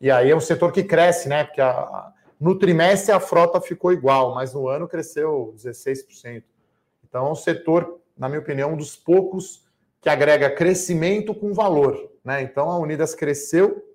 [0.02, 1.44] E aí é um setor que cresce, né?
[1.46, 6.44] Porque a, no trimestre a frota ficou igual, mas no ano cresceu 16%.
[7.08, 9.63] Então é um setor, na minha opinião, um dos poucos
[10.02, 12.12] que agrega crescimento com valor.
[12.24, 12.41] Né?
[12.41, 13.86] Então a Unidas cresceu,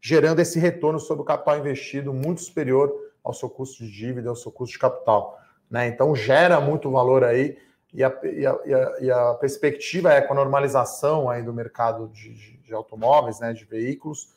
[0.00, 2.92] gerando esse retorno sobre o capital investido muito superior
[3.26, 5.38] ao seu custo de dívida, ao seu custo de capital.
[5.68, 5.88] Né?
[5.88, 7.58] Então gera muito valor aí.
[7.92, 8.58] E a, e, a,
[9.00, 13.52] e a, perspectiva é com a normalização aí do mercado de, de, de automóveis, né,
[13.52, 14.34] de veículos,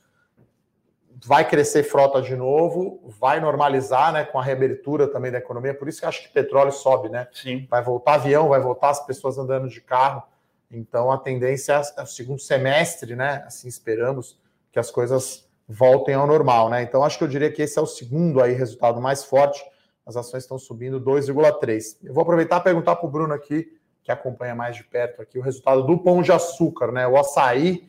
[1.26, 5.74] vai crescer frota de novo, vai normalizar, né, com a reabertura também da economia.
[5.74, 7.28] Por isso que acho que petróleo sobe, né?
[7.34, 7.68] Sim.
[7.70, 10.24] Vai voltar avião, vai voltar as pessoas andando de carro.
[10.72, 13.44] Então a tendência é o segundo semestre, né?
[13.46, 14.40] Assim esperamos
[14.72, 16.82] que as coisas voltem ao normal, né?
[16.82, 19.64] Então acho que eu diria que esse é o segundo aí resultado mais forte.
[20.04, 21.98] As ações estão subindo 2,3.
[22.04, 23.68] Eu vou aproveitar e perguntar para o Bruno aqui,
[24.04, 27.08] que acompanha mais de perto aqui, o resultado do pão de açúcar, né?
[27.08, 27.88] O açaí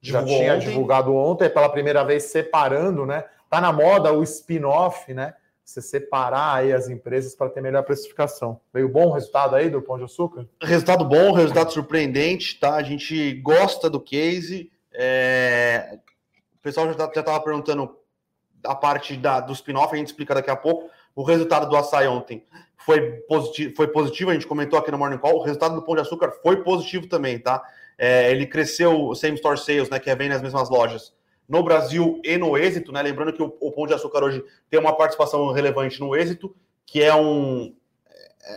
[0.00, 0.66] já tinha ontem.
[0.66, 3.24] divulgado ontem, pela primeira vez separando, né?
[3.48, 5.34] Tá na moda o spin-off, né?
[5.64, 8.60] Você separar aí as empresas para ter melhor precificação.
[8.74, 10.48] Veio bom o resultado aí do Pão de Açúcar?
[10.60, 12.74] Resultado bom, resultado surpreendente, tá?
[12.74, 14.72] A gente gosta do case.
[14.92, 16.00] É...
[16.60, 17.96] O pessoal já estava tá, perguntando
[18.64, 20.90] a parte da, do spin-off, a gente explica daqui a pouco.
[21.16, 22.44] O resultado do açaí ontem
[22.76, 25.36] foi positivo, foi positivo, a gente comentou aqui no Morning Call.
[25.36, 27.62] O resultado do Pão de Açúcar foi positivo também, tá?
[27.96, 31.14] É, ele cresceu o same store sales, né, que é bem nas mesmas lojas,
[31.48, 33.02] no Brasil e no êxito, né?
[33.02, 37.02] Lembrando que o, o Pão de Açúcar hoje tem uma participação relevante no êxito, que
[37.02, 37.74] é um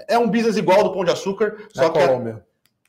[0.07, 1.99] é um business igual do Pão de Açúcar, só que,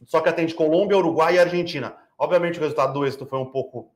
[0.06, 1.96] só que atende Colômbia, Uruguai e Argentina.
[2.18, 3.93] Obviamente o resultado do êxito foi um pouco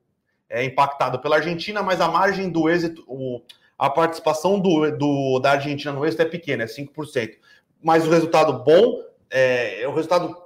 [0.48, 3.42] é, impactado pela Argentina, mas a margem do êxito, o,
[3.78, 7.36] a participação do, do, da Argentina no êxito é pequena, é 5%.
[7.82, 10.36] Mas o resultado bom, é, é o resultado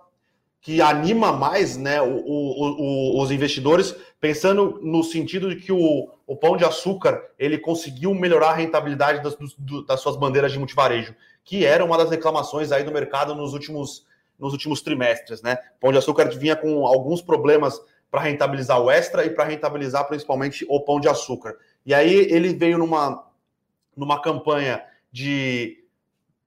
[0.60, 6.08] que anima mais né, o, o, o, os investidores, pensando no sentido de que o,
[6.40, 11.14] pão de açúcar ele conseguiu melhorar a rentabilidade das, do, das suas bandeiras de multivarejo,
[11.44, 14.06] que era uma das reclamações aí do mercado nos últimos,
[14.38, 15.42] nos últimos trimestres.
[15.42, 15.58] Né?
[15.76, 17.80] O pão de açúcar vinha com alguns problemas
[18.12, 21.56] para rentabilizar o extra e para rentabilizar principalmente o pão de açúcar.
[21.84, 23.26] E aí ele veio numa,
[23.96, 25.82] numa campanha de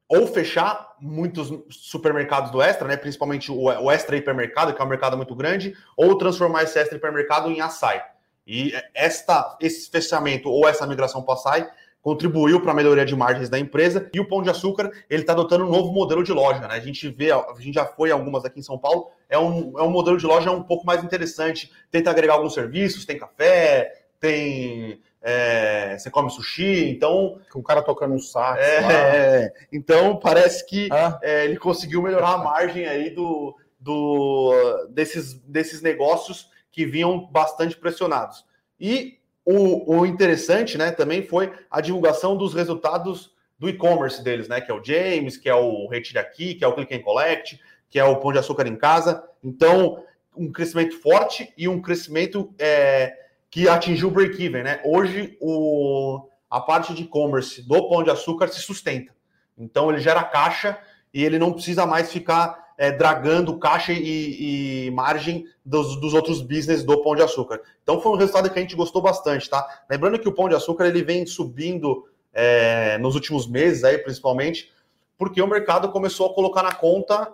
[0.07, 5.17] ou fechar muitos supermercados do Extra, né, principalmente o, Extra Hipermercado, que é um mercado
[5.17, 7.99] muito grande, ou transformar esse Extra Hipermercado em açaí.
[8.45, 11.67] E esta, esse fechamento ou essa migração para açaí
[12.05, 15.33] contribuiu para a melhoria de margens da empresa e o Pão de Açúcar ele está
[15.33, 16.75] adotando um novo modelo de loja, né?
[16.75, 19.81] A gente vê, a gente já foi algumas aqui em São Paulo, é um, é
[19.81, 25.01] um modelo de loja um pouco mais interessante, tenta agregar alguns serviços, tem café, tem
[25.19, 27.39] é, você come sushi, então.
[27.51, 28.59] Com o cara tocando um saco.
[28.59, 31.19] É, então parece que ah.
[31.23, 34.53] é, ele conseguiu melhorar a margem aí do, do,
[34.91, 38.45] desses, desses negócios que vinham bastante pressionados.
[38.79, 44.59] E o, o interessante né, também foi a divulgação dos resultados do e-commerce deles, né?
[44.59, 47.59] Que é o James, que é o Retire Aqui, que é o Click and Collect,
[47.89, 49.23] que é o Pão de Açúcar em casa.
[49.43, 50.03] Então,
[50.35, 53.13] um crescimento forte e um crescimento é,
[53.49, 54.81] que atingiu o break-even, né?
[54.83, 59.13] Hoje, o, a parte de e-commerce do Pão de Açúcar se sustenta.
[59.57, 60.77] Então, ele gera caixa
[61.13, 66.41] e ele não precisa mais ficar é, dragando caixa e, e margem dos, dos, outros
[66.41, 67.61] business do Pão de Açúcar.
[67.81, 69.83] Então foi um resultado que a gente gostou bastante, tá?
[69.89, 74.71] Lembrando que o Pão de Açúcar ele vem subindo é, nos últimos meses aí, principalmente,
[75.17, 77.33] porque o mercado começou a colocar na conta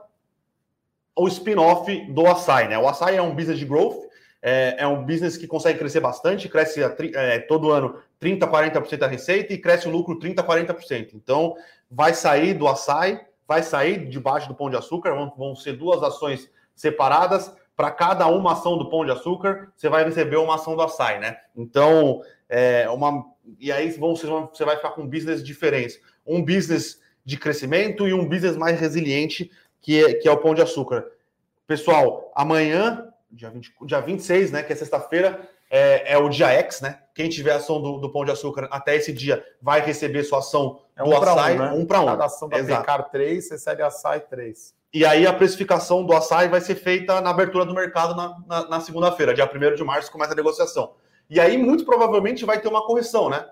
[1.16, 2.78] o spin-off do Açaí, né?
[2.78, 6.48] O Açaí é um business de growth, é, é um business que consegue crescer bastante,
[6.48, 11.12] cresce a, é, todo ano 30%, 40% da receita e cresce o lucro 30%, 40%.
[11.16, 11.56] Então,
[11.90, 13.20] vai sair do Açaí
[13.52, 17.54] vai sair debaixo do Pão de Açúcar, vão, vão ser duas ações separadas.
[17.76, 21.20] Para cada uma ação do Pão de Açúcar, você vai receber uma ação do açaí,
[21.20, 21.36] né?
[21.54, 23.26] Então, é uma.
[23.60, 26.00] E aí vão, você vai ficar com business diferentes.
[26.26, 30.56] Um business de crescimento e um business mais resiliente, que é, que é o Pão
[30.56, 31.06] de Açúcar.
[31.68, 34.64] Pessoal, amanhã, dia, 20, dia 26, né?
[34.64, 35.42] Que é sexta-feira,
[35.74, 37.00] é, é, o dia X, né?
[37.16, 40.82] Quem tiver ação do, do, Pão de Açúcar até esse dia vai receber sua ação
[40.98, 41.72] é um do açaí, um, né?
[41.72, 42.06] um para um.
[42.08, 42.82] Cada ação da Exato.
[42.82, 44.76] Pecar 3, recebe açaí 3.
[44.94, 48.68] E aí a precificação do açaí vai ser feita na abertura do mercado na, na,
[48.68, 50.94] na segunda-feira, dia 1 de março, começa a negociação.
[51.30, 53.48] E aí, muito provavelmente, vai ter uma correção, né?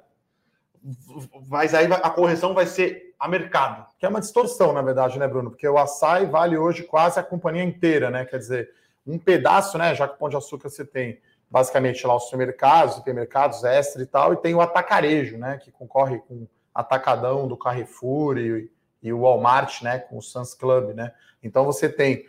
[1.48, 3.86] Mas aí a correção vai ser a mercado.
[3.98, 5.52] Que é uma distorção, na verdade, né, Bruno?
[5.52, 8.26] Porque o açaí vale hoje quase a companhia inteira, né?
[8.26, 8.70] Quer dizer,
[9.08, 9.96] um pedaço, né?
[9.96, 14.06] Já que o Pão de Açúcar você tem basicamente lá os supermercados, supermercados extra e
[14.06, 19.22] tal, e tem o atacarejo, né, que concorre com Atacadão do Carrefour e, e o
[19.22, 21.12] Walmart, né, com o Suns Club, né.
[21.44, 22.26] Então você tem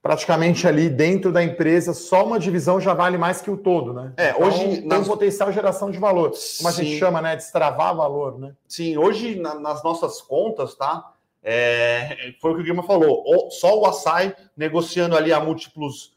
[0.00, 4.12] praticamente ali dentro da empresa só uma divisão já vale mais que o todo, né?
[4.18, 5.08] É, então, hoje tem nas...
[5.08, 6.66] um potencial geração de valor, como Sim.
[6.66, 8.54] a gente chama, né, destravar valor, né?
[8.68, 11.10] Sim, hoje na, nas nossas contas, tá?
[11.42, 13.50] É, foi o que o Guilherme falou.
[13.50, 16.13] Só o açaí negociando ali a múltiplos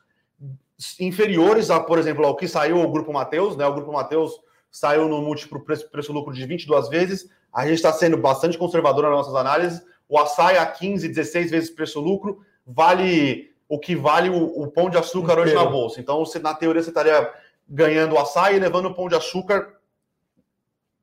[1.00, 3.66] inferiores a, por exemplo, ao que saiu o Grupo Mateus, né?
[3.66, 7.30] O Grupo Mateus saiu no múltiplo preço-lucro de 22 vezes.
[7.52, 9.82] A gente está sendo bastante conservador nas nossas análises.
[10.08, 14.98] O açaí a 15, 16 vezes preço-lucro vale o que vale o, o pão de
[14.98, 15.42] açúcar Inteiro.
[15.42, 16.00] hoje na bolsa.
[16.00, 17.34] Então, você, na teoria, você estaria
[17.68, 19.74] ganhando o açaí e levando o pão de açúcar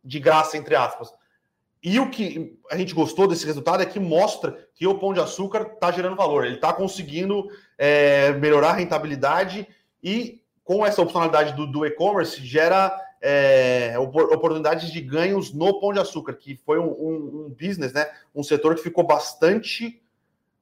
[0.03, 1.13] de graça, entre aspas.
[1.85, 5.21] E o que a gente gostou desse resultado é que mostra que o pão de
[5.21, 9.69] açúcar está gerando valor, ele está conseguindo é, melhorar a rentabilidade
[10.03, 15.99] e com essa opcionalidade do, do e-commerce gera é, oportunidades de ganhos no pão de
[15.99, 18.11] açúcar, que foi um, um, um business, né?
[18.35, 20.03] Um setor que ficou bastante.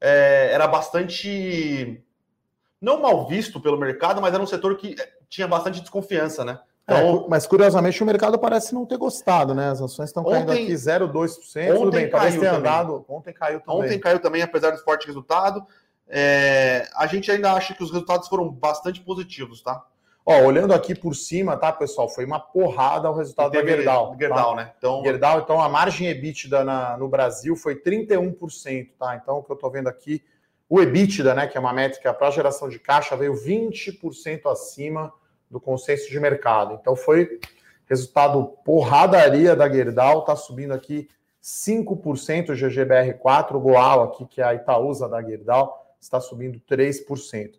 [0.01, 2.03] É, era bastante.
[2.81, 4.93] Não mal visto pelo mercado, mas era um setor que
[5.29, 6.59] tinha bastante desconfiança, né?
[6.83, 9.69] Então, é, mas curiosamente o mercado parece não ter gostado, né?
[9.69, 11.77] As ações estão caindo ontem, aqui 0,2%.
[11.77, 13.05] Ontem bem, caiu andado.
[13.07, 13.81] Ontem caiu também.
[13.81, 15.65] Ontem caiu também, apesar do forte resultado.
[16.07, 19.85] É, a gente ainda acha que os resultados foram bastante positivos, tá?
[20.25, 22.09] Ó, olhando aqui por cima, tá, pessoal?
[22.09, 24.15] Foi uma porrada o resultado da Gerdau.
[24.19, 24.55] Gerdau, tá?
[24.55, 24.71] né?
[24.77, 25.01] Então...
[25.03, 29.19] Gerdau, então a margem EBITDA na, no Brasil foi 31%, tá?
[29.21, 30.21] Então o que eu tô vendo aqui,
[30.69, 35.13] o EBITDA, né, que é uma métrica para geração de caixa, veio 20% acima
[35.53, 36.77] do consenso de mercado.
[36.81, 37.39] Então foi
[37.85, 41.07] resultado porradaria da Gerdau, está subindo aqui
[41.41, 47.51] 5% o GGBR4, o Goal aqui, que é a Itaúsa da Gerdau, está subindo 3%.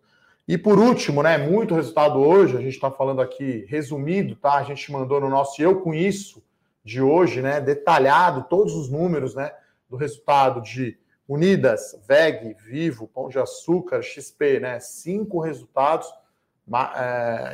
[0.47, 4.55] E por último, né, muito resultado hoje, a gente está falando aqui resumido, tá?
[4.55, 6.43] A gente mandou no nosso Eu Com Isso
[6.83, 9.51] de hoje, né, detalhado todos os números, né,
[9.89, 16.07] do resultado de Unidas, VEG, Vivo, Pão de Açúcar, XP, né, cinco resultados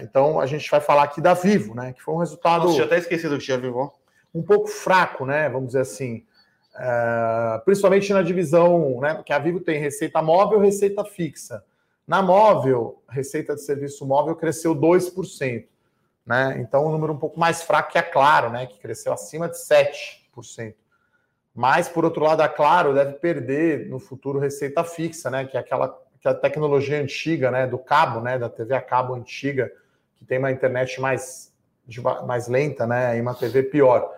[0.02, 1.94] então a gente vai falar aqui da Vivo, né?
[1.94, 2.64] Que foi um resultado.
[2.64, 3.94] Nossa, tinha até esquecido que tinha Vivo.
[4.34, 5.50] Um pouco fraco, né?
[5.50, 6.26] Vamos dizer assim.
[6.74, 9.22] É, principalmente na divisão, né?
[9.26, 11.64] Que a Vivo tem receita móvel e receita fixa.
[12.08, 15.66] Na móvel, receita de serviço móvel cresceu 2%.
[16.26, 16.58] Né?
[16.60, 18.66] Então, um número um pouco mais fraco que a Claro, né?
[18.66, 20.74] Que cresceu acima de 7%.
[21.54, 25.46] Mas, por outro lado, a Claro deve perder no futuro receita fixa, né?
[25.46, 29.16] Que é aquela que a tecnologia antiga, né, do cabo, né, da TV a cabo
[29.16, 29.72] antiga,
[30.18, 31.52] que tem uma internet mais,
[32.26, 34.14] mais lenta, né, e uma TV pior.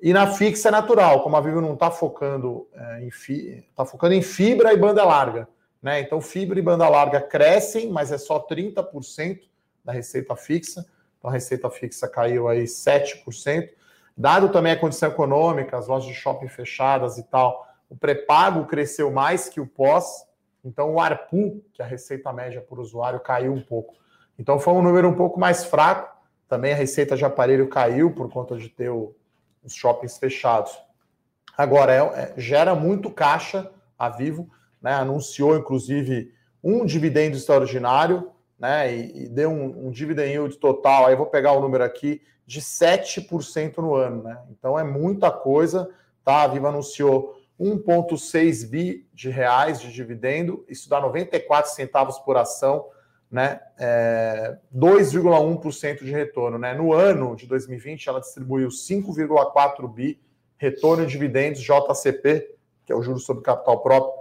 [0.00, 3.84] E na fixa é natural, como a Vivo não está focando é, em fi, tá
[3.84, 5.46] focando em fibra e banda larga,
[5.82, 6.00] né?
[6.00, 9.40] Então fibra e banda larga crescem, mas é só 30%
[9.84, 10.86] da receita fixa.
[11.18, 13.68] Então a receita fixa caiu aí 7%.
[14.16, 19.10] Dado também a condição econômica, as lojas de shopping fechadas e tal, o pré-pago cresceu
[19.10, 20.24] mais que o pós,
[20.64, 23.94] então, o ARPU, que é a receita média por usuário, caiu um pouco.
[24.38, 26.18] Então, foi um número um pouco mais fraco.
[26.48, 29.14] Também a receita de aparelho caiu por conta de ter o,
[29.62, 30.72] os shoppings fechados.
[31.56, 34.48] Agora, é, é, gera muito caixa a Vivo.
[34.80, 41.06] né, anunciou inclusive um dividendo extraordinário, né, e, e deu um, um dividend yield total,
[41.06, 44.42] aí vou pegar o número aqui, de 7% no ano, né?
[44.50, 45.88] Então é muita coisa,
[46.24, 46.42] tá?
[46.42, 52.86] A Viva anunciou 1,6 bi de reais de dividendo, isso dá 94 centavos por ação,
[53.30, 53.60] né?
[53.78, 56.72] É, 2,1% de retorno, né?
[56.72, 60.18] No ano de 2020, ela distribuiu 5,4 bi,
[60.56, 62.54] retorno de dividendos, JCP,
[62.86, 64.14] que é o juro sobre capital próprio,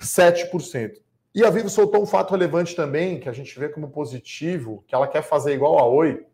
[0.00, 1.00] 7%.
[1.34, 4.94] E a Vivo soltou um fato relevante também, que a gente vê como positivo, que
[4.94, 6.26] ela quer fazer igual a Oi,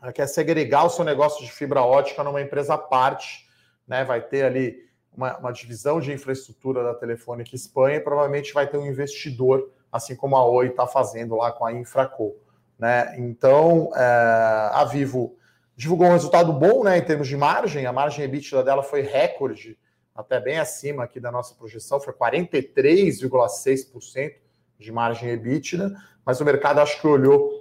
[0.00, 3.48] ela quer segregar o seu negócio de fibra ótica numa empresa à parte,
[3.86, 4.04] né?
[4.04, 4.87] Vai ter ali
[5.18, 10.14] uma, uma divisão de infraestrutura da Telefônica Espanha e provavelmente vai ter um investidor, assim
[10.14, 12.36] como a Oi está fazendo lá com a Infraco.
[12.78, 13.16] Né?
[13.18, 15.36] Então, é, a Vivo
[15.76, 19.76] divulgou um resultado bom né, em termos de margem, a margem EBITDA dela foi recorde,
[20.14, 24.34] até bem acima aqui da nossa projeção, foi 43,6%
[24.78, 27.60] de margem EBITDA, mas o mercado acho que olhou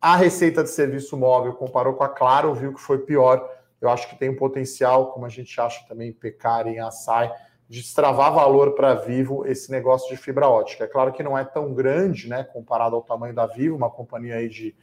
[0.00, 3.48] a receita de serviço móvel, comparou com a Claro, viu que foi pior
[3.80, 7.30] eu acho que tem um potencial, como a gente acha também Pecar, em Açaí,
[7.68, 10.84] de destravar valor para Vivo esse negócio de fibra ótica.
[10.84, 14.36] É claro que não é tão grande, né, comparado ao tamanho da Vivo, uma companhia
[14.36, 14.74] aí de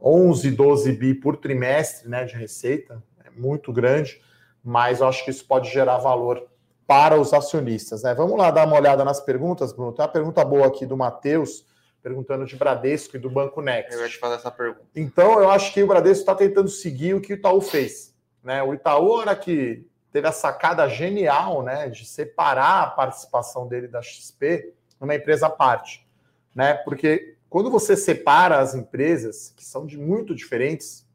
[0.00, 4.20] 11, 12 bi por trimestre, né, de receita, é muito grande,
[4.62, 6.48] mas eu acho que isso pode gerar valor
[6.86, 8.12] para os acionistas, né?
[8.14, 9.92] Vamos lá dar uma olhada nas perguntas, Bruno.
[9.92, 11.64] Tem uma pergunta boa aqui do Matheus,
[12.02, 13.94] perguntando de Bradesco e do Banco Next.
[13.94, 14.88] Eu ia te fazer essa pergunta.
[14.96, 18.09] Então, eu acho que o Bradesco está tentando seguir o que o Itaú fez
[18.42, 18.62] né?
[18.62, 24.02] O Itaú era que teve a sacada genial né, de separar a participação dele da
[24.02, 26.06] XP numa empresa à parte.
[26.54, 26.74] Né?
[26.74, 31.06] Porque quando você separa as empresas, que são de muito diferentes,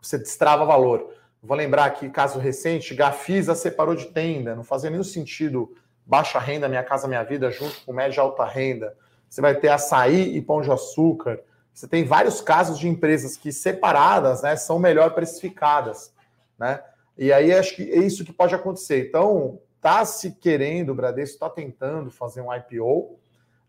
[0.00, 1.12] você destrava valor.
[1.42, 6.68] Vou lembrar aqui, caso recente, Gafisa separou de tenda, não fazia nenhum sentido baixa renda,
[6.68, 8.96] Minha Casa Minha Vida, junto com média alta renda.
[9.28, 11.40] Você vai ter açaí e pão de açúcar.
[11.72, 16.12] Você tem vários casos de empresas que separadas né, são melhor precificadas
[16.58, 16.82] né?
[17.16, 19.08] E aí acho que é isso que pode acontecer.
[19.08, 22.84] Então, está se querendo, o Bradesco está tentando fazer um IPO.
[22.90, 23.18] Uh,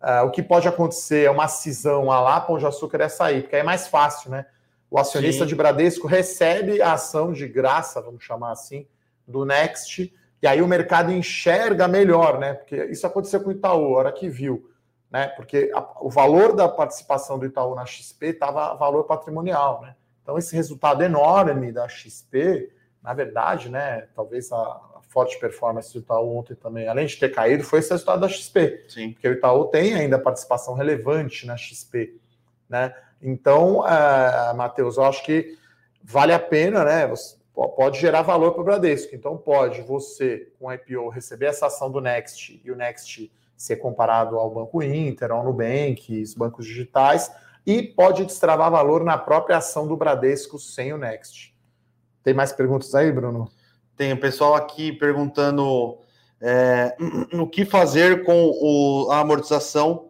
[0.01, 3.41] ah, o que pode acontecer é uma cisão a lá Pão de Açúcar é sair,
[3.41, 4.45] porque aí é mais fácil, né?
[4.89, 5.49] O acionista Sim.
[5.49, 8.87] de Bradesco recebe a ação de graça, vamos chamar assim,
[9.27, 12.53] do Next, e aí o mercado enxerga melhor, né?
[12.53, 14.69] Porque isso aconteceu com o Itaú, a hora que viu,
[15.11, 15.27] né?
[15.29, 19.95] Porque a, o valor da participação do Itaú na XP estava valor patrimonial, né?
[20.21, 22.69] Então, esse resultado enorme da XP
[23.01, 27.63] na verdade, né, talvez a, forte performance do Itaú ontem também, além de ter caído,
[27.63, 28.85] foi esse resultado da XP.
[28.87, 29.13] Sim.
[29.13, 32.19] Porque o Itaú tem ainda participação relevante na XP.
[32.69, 32.93] Né?
[33.21, 35.57] Então, uh, Matheus, eu acho que
[36.03, 37.07] vale a pena, né?
[37.07, 37.35] Você
[37.75, 39.15] pode gerar valor para o Bradesco.
[39.15, 44.37] Então, pode você, com IPO, receber essa ação do Next e o Next ser comparado
[44.37, 47.31] ao Banco Inter, ao Nubank, os bancos digitais,
[47.65, 51.56] e pode destravar valor na própria ação do Bradesco sem o Next.
[52.27, 53.49] Tem mais perguntas aí, Bruno?
[53.95, 55.97] Tem o pessoal aqui perguntando
[56.41, 56.93] é,
[57.31, 60.09] o que fazer com o, a amortização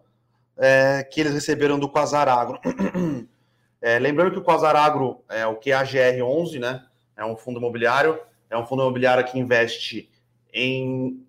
[0.57, 2.59] é, que eles receberam do Quasar Agro.
[3.79, 6.83] É, lembrando que o Quasar Agro é o que é a GR11, né?
[7.15, 10.09] É um fundo imobiliário, é um fundo imobiliário que investe
[10.51, 11.23] em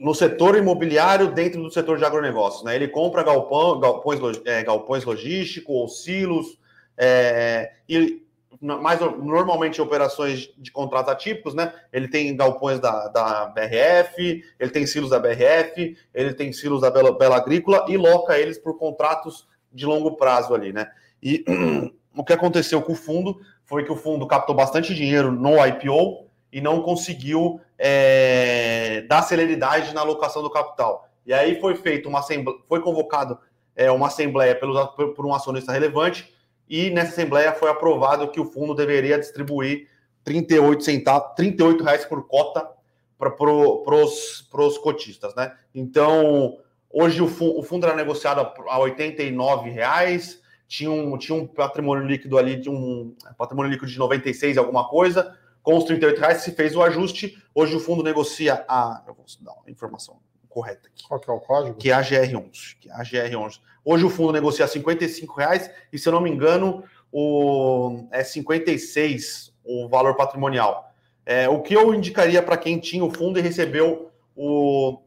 [0.00, 2.64] no setor imobiliário dentro do setor de agronegócios.
[2.64, 2.74] Né?
[2.74, 6.58] Ele compra galpão, galpões, é, galpões logísticos ou silos
[6.98, 8.23] é, e
[8.64, 11.72] mais normalmente operações de contratos atípicos, né?
[11.92, 16.90] Ele tem galpões da, da BRF, ele tem silos da BRF, ele tem silos da
[16.90, 20.90] Bela, Bela Agrícola e loca eles por contratos de longo prazo ali, né?
[21.22, 21.44] E
[22.16, 26.26] o que aconteceu com o fundo foi que o fundo captou bastante dinheiro no IPO
[26.50, 31.08] e não conseguiu é, dar celeridade na alocação do capital.
[31.26, 32.22] E aí foi feito uma
[32.68, 33.38] foi convocado
[33.76, 36.33] é, uma assembleia pelo, por um acionista relevante
[36.68, 39.88] e nessa assembleia foi aprovado que o fundo deveria distribuir
[40.24, 42.68] 38 centavos, 38 reais por cota
[43.18, 45.54] para pro, os cotistas, né?
[45.74, 46.58] Então,
[46.90, 52.06] hoje o fundo, o fundo era negociado a 89 reais, tinha um, tinha um patrimônio
[52.06, 56.52] líquido ali de um patrimônio líquido de 96 alguma coisa, com os 38 reais se
[56.52, 61.02] fez o ajuste, hoje o fundo negocia a, eu vou dar uma informação correta aqui.
[61.06, 61.76] Qual que é o código?
[61.76, 63.60] Que é a GR11, que é a GR11.
[63.84, 66.82] Hoje o fundo negocia 55 reais e, se eu não me engano,
[67.12, 70.90] o, é 56 o valor patrimonial.
[71.26, 74.98] É, o que eu indicaria para quem tinha o fundo e recebeu o,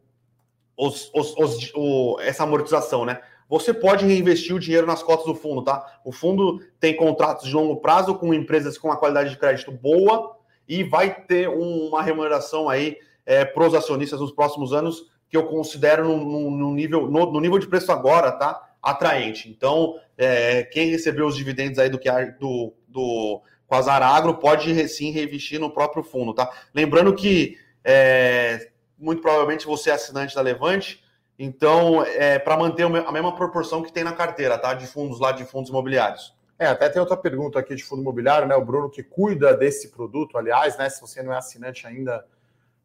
[0.75, 3.19] os, os, os, o, essa amortização, né?
[3.49, 5.99] Você pode reinvestir o dinheiro nas cotas do fundo, tá?
[6.03, 10.35] O fundo tem contratos de longo prazo com empresas com uma qualidade de crédito boa
[10.67, 15.45] e vai ter uma remuneração aí é, para os acionistas nos próximos anos que eu
[15.45, 18.66] considero no, no, no nível, no, no, nível de preço agora, tá?
[18.87, 19.49] Atraente.
[19.49, 21.99] Então, é, quem recebeu os dividendos aí do
[22.39, 26.49] do, do Quasar Agro pode sim reinvestir no próprio fundo, tá?
[26.73, 31.03] Lembrando que é, muito provavelmente você é assinante da Levante,
[31.37, 34.73] então é para manter a mesma proporção que tem na carteira, tá?
[34.73, 36.35] De fundos lá de fundos imobiliários.
[36.57, 38.55] É, até tem outra pergunta aqui de fundo imobiliário, né?
[38.55, 40.89] O Bruno que cuida desse produto, aliás, né?
[40.89, 42.25] Se você não é assinante ainda,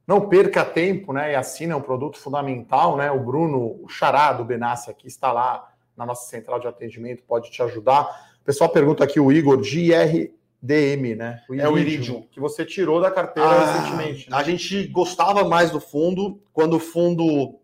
[0.06, 1.32] não perca tempo, né?
[1.32, 3.10] E assina é um produto fundamental, né?
[3.10, 7.50] O Bruno, o Xará do Benassi aqui está lá na nossa central de atendimento, pode
[7.50, 8.04] te ajudar.
[8.40, 11.42] O pessoal pergunta aqui, o Igor, de IRDM, né?
[11.48, 12.26] O é o Iridium.
[12.30, 14.30] Que você tirou da carteira ah, recentemente.
[14.30, 14.36] Né?
[14.36, 17.58] A gente gostava mais do fundo quando o fundo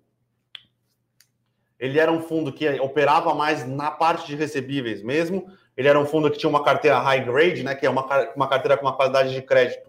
[1.78, 5.46] ele era um fundo que operava mais na parte de recebíveis mesmo.
[5.76, 8.04] Ele era um fundo que tinha uma carteira high grade, né, que é uma,
[8.34, 9.88] uma carteira com uma qualidade de crédito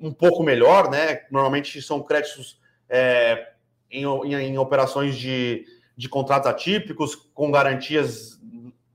[0.00, 1.22] um pouco melhor, né?
[1.30, 3.50] Normalmente são créditos é,
[3.90, 5.66] em, em, em, operações de,
[6.00, 8.40] de contratos atípicos, com garantias,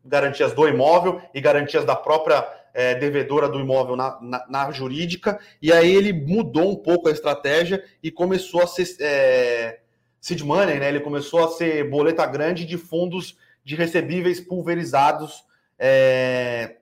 [0.04, 2.44] garantias do imóvel e garantias da própria
[2.74, 5.40] é, devedora do imóvel na, na, na, jurídica.
[5.62, 9.82] E aí ele mudou um pouco a estratégia e começou a ser é,
[10.20, 10.90] seed money, né?
[10.90, 15.46] Ele começou a ser boleta grande de fundos de recebíveis pulverizados.
[15.78, 16.78] É,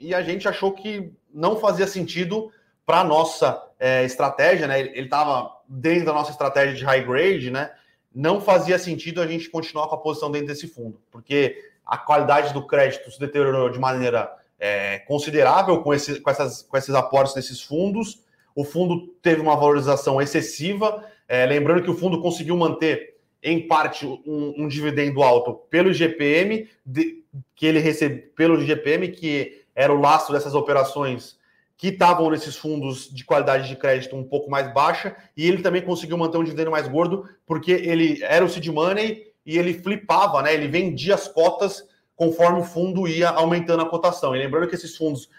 [0.00, 2.50] e a gente achou que não fazia sentido
[2.84, 4.80] para a nossa é, estratégia, né?
[4.80, 7.70] Ele estava dentro da nossa estratégia de high grade, né?
[8.14, 12.52] Não fazia sentido a gente continuar com a posição dentro desse fundo, porque a qualidade
[12.52, 17.34] do crédito se deteriorou de maneira é, considerável com, esse, com, essas, com esses aportes
[17.34, 18.22] nesses fundos.
[18.54, 24.06] O fundo teve uma valorização excessiva é, lembrando que o fundo conseguiu manter, em parte,
[24.06, 27.22] um, um dividendo alto pelo IGPM, de,
[27.54, 31.37] que ele recebe pelo IGPM, que era o lastro dessas operações
[31.78, 35.80] que estavam nesses fundos de qualidade de crédito um pouco mais baixa, e ele também
[35.80, 40.42] conseguiu manter um dividendo mais gordo, porque ele era o seed money e ele flipava,
[40.42, 40.52] né?
[40.52, 44.34] Ele vendia as cotas conforme o fundo ia aumentando a cotação.
[44.34, 45.30] E lembrando que esses fundos,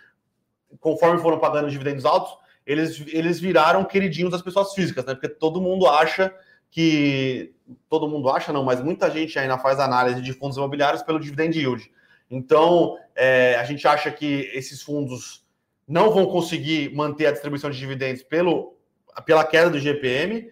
[0.80, 2.32] conforme foram pagando dividendos altos,
[2.66, 5.14] eles, eles viraram queridinhos das pessoas físicas, né?
[5.14, 6.34] Porque todo mundo acha
[6.72, 7.54] que.
[7.90, 11.60] Todo mundo acha, não, mas muita gente ainda faz análise de fundos imobiliários pelo dividend
[11.60, 11.92] yield.
[12.32, 15.44] Então, é, a gente acha que esses fundos
[15.90, 18.78] não vão conseguir manter a distribuição de dividendos pelo,
[19.26, 20.48] pela queda do GPM,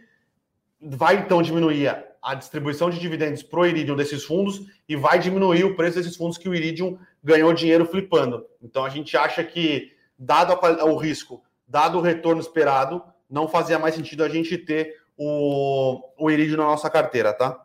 [0.82, 1.88] vai então diminuir
[2.22, 6.18] a, distribuição de dividendos para o Iridium desses fundos e vai diminuir o preço desses
[6.18, 8.46] fundos que o Iridium ganhou dinheiro flipando.
[8.62, 10.54] Então, a gente acha que, dado
[10.86, 16.32] o risco dado o retorno esperado, não fazia mais sentido a gente ter o, o
[16.32, 17.62] Iridium na nossa carteira, tá?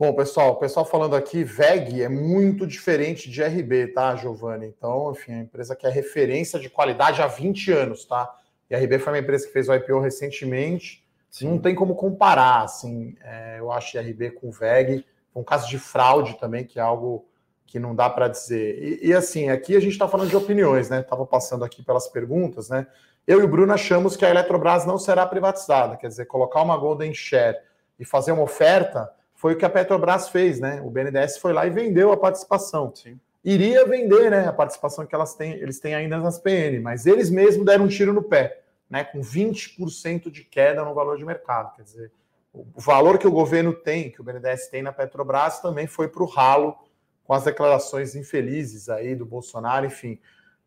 [0.00, 4.64] Bom, pessoal, o pessoal falando aqui, VEG é muito diferente de RB, tá, Giovanni?
[4.64, 8.34] Então, enfim, é uma empresa que é referência de qualidade há 20 anos, tá?
[8.70, 11.50] E a RB foi uma empresa que fez o IPO recentemente, Sim.
[11.50, 15.04] não tem como comparar, assim, é, eu acho a RB com VEG,
[15.36, 17.28] um caso de fraude também, que é algo
[17.66, 18.82] que não dá para dizer.
[18.82, 21.00] E, e, assim, aqui a gente está falando de opiniões, né?
[21.00, 22.86] Estava passando aqui pelas perguntas, né?
[23.26, 26.78] Eu e o Bruno achamos que a Eletrobras não será privatizada, quer dizer, colocar uma
[26.78, 27.58] Golden Share
[27.98, 30.82] e fazer uma oferta foi o que a Petrobras fez, né?
[30.84, 32.94] O BNDES foi lá e vendeu a participação.
[32.94, 33.18] Sim.
[33.42, 34.46] Iria vender, né?
[34.46, 37.88] A participação que elas têm, eles têm ainda nas PN, mas eles mesmos deram um
[37.88, 39.02] tiro no pé, né?
[39.02, 41.74] Com 20% de queda no valor de mercado.
[41.74, 42.12] Quer dizer,
[42.52, 46.22] o valor que o governo tem, que o BNDES tem na Petrobras, também foi para
[46.22, 46.76] o ralo
[47.24, 50.18] com as declarações infelizes aí do Bolsonaro, enfim.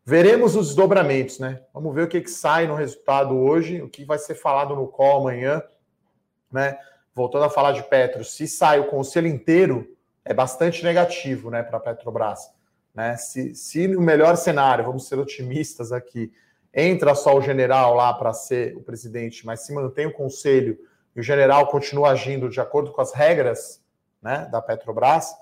[0.04, 1.62] Veremos os desdobramentos, né?
[1.72, 4.88] Vamos ver o que, que sai no resultado hoje, o que vai ser falado no
[4.88, 5.62] call amanhã,
[6.50, 6.76] né?
[7.14, 11.76] Voltando a falar de Petro, se sai o conselho inteiro, é bastante negativo, né, para
[11.76, 12.50] a Petrobras.
[12.94, 13.16] Né?
[13.16, 16.32] Se, se no melhor cenário, vamos ser otimistas aqui,
[16.72, 20.78] entra só o general lá para ser o presidente, mas se mantém o conselho
[21.14, 23.80] e o general continua agindo de acordo com as regras
[24.20, 25.32] né, da Petrobras,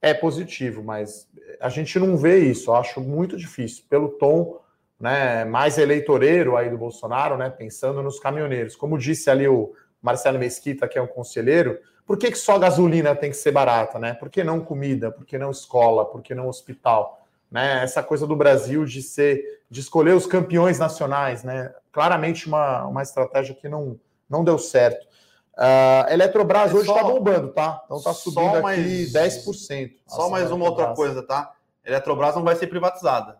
[0.00, 1.28] é positivo, mas
[1.60, 2.70] a gente não vê isso.
[2.70, 4.60] Eu acho muito difícil, pelo tom
[4.98, 8.76] né, mais eleitoreiro aí do Bolsonaro, né, pensando nos caminhoneiros.
[8.76, 9.72] Como disse ali o
[10.02, 13.98] Marcelo Mesquita, que é um conselheiro, por que, que só gasolina tem que ser barata?
[13.98, 14.14] Né?
[14.14, 15.10] Por que não comida?
[15.10, 16.04] Por que não escola?
[16.04, 17.26] Por que não hospital?
[17.50, 17.82] Né?
[17.82, 21.72] Essa coisa do Brasil de ser, de escolher os campeões nacionais, né?
[21.92, 25.06] Claramente uma, uma estratégia que não, não deu certo.
[25.52, 27.82] Uh, Eletrobras é hoje está bombando, tá?
[27.84, 29.92] Então está subindo mais, aqui 10%.
[30.06, 31.54] Só mais uma outra coisa, tá?
[31.84, 33.38] Eletrobras não vai ser privatizada.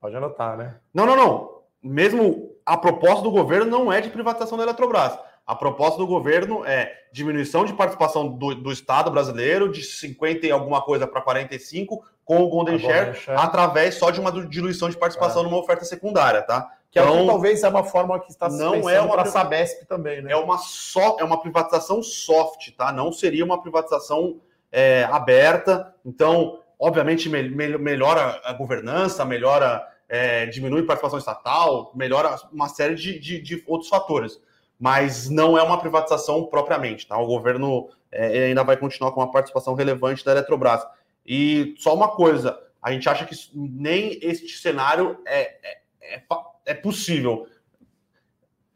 [0.00, 0.76] Pode anotar, né?
[0.92, 1.62] Não, não, não.
[1.82, 5.18] Mesmo a proposta do governo não é de privatização da Eletrobras.
[5.46, 10.50] A proposta do governo é diminuição de participação do, do Estado brasileiro de 50 e
[10.50, 14.96] alguma coisa para 45 com o Golden Share, Share, através só de uma diluição de
[14.96, 15.44] participação é.
[15.44, 16.70] numa oferta secundária, tá?
[16.90, 19.84] Que então, é talvez é uma forma que está não é uma para a Sabesp
[19.86, 20.32] também, né?
[20.32, 22.92] É uma só, é uma privatização soft, tá?
[22.92, 24.40] Não seria uma privatização
[24.72, 25.92] é, aberta.
[26.06, 32.68] Então, obviamente, me, me, melhora a governança, melhora, é, diminui a participação estatal, melhora uma
[32.68, 34.40] série de, de, de, outros fatores.
[34.78, 37.18] Mas não é uma privatização propriamente, tá?
[37.18, 40.86] O governo é, ainda vai continuar com uma participação relevante da Eletrobras.
[41.26, 46.22] E só uma coisa, a gente acha que nem este cenário é, é, é,
[46.66, 47.48] é possível.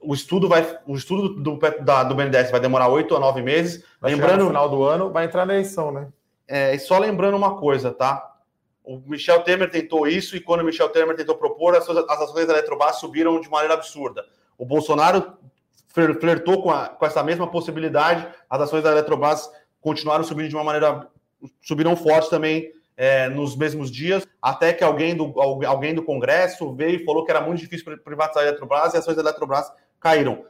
[0.01, 3.84] O estudo vai, o estudo do, da, do BNDES vai demorar oito a nove meses.
[4.01, 6.09] Vai lembrando no final do ano, vai entrar na eleição, né?
[6.49, 8.38] É, e só lembrando uma coisa, tá?
[8.89, 12.47] O Michel Temer tentou isso e quando o Michel Temer tentou propor, as, as ações
[12.47, 14.24] da Eletrobras subiram de maneira absurda.
[14.57, 15.34] O Bolsonaro
[15.89, 20.64] flertou com, a, com essa mesma possibilidade, as ações da Eletrobras continuaram subindo de uma
[20.64, 21.07] maneira.
[21.61, 26.99] subiram forte também é, nos mesmos dias, até que alguém do, alguém do Congresso veio
[26.99, 29.70] e falou que era muito difícil privatizar a Eletrobras e as ações da Eletrobras
[30.01, 30.47] caíram.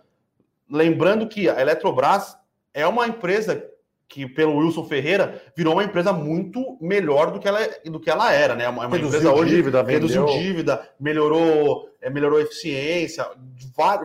[0.70, 2.39] Lembrando que a Eletrobras
[2.72, 3.68] é uma empresa
[4.09, 8.32] que, pelo Wilson Ferreira, virou uma empresa muito melhor do que ela, do que ela
[8.32, 8.66] era, né?
[8.66, 13.26] Uma, uma empresa hoje dívida, reduziu dívida, melhorou, é, melhorou eficiência,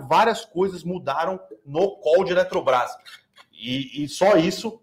[0.07, 2.91] várias coisas mudaram no call de Eletrobras.
[3.53, 4.81] E, e só isso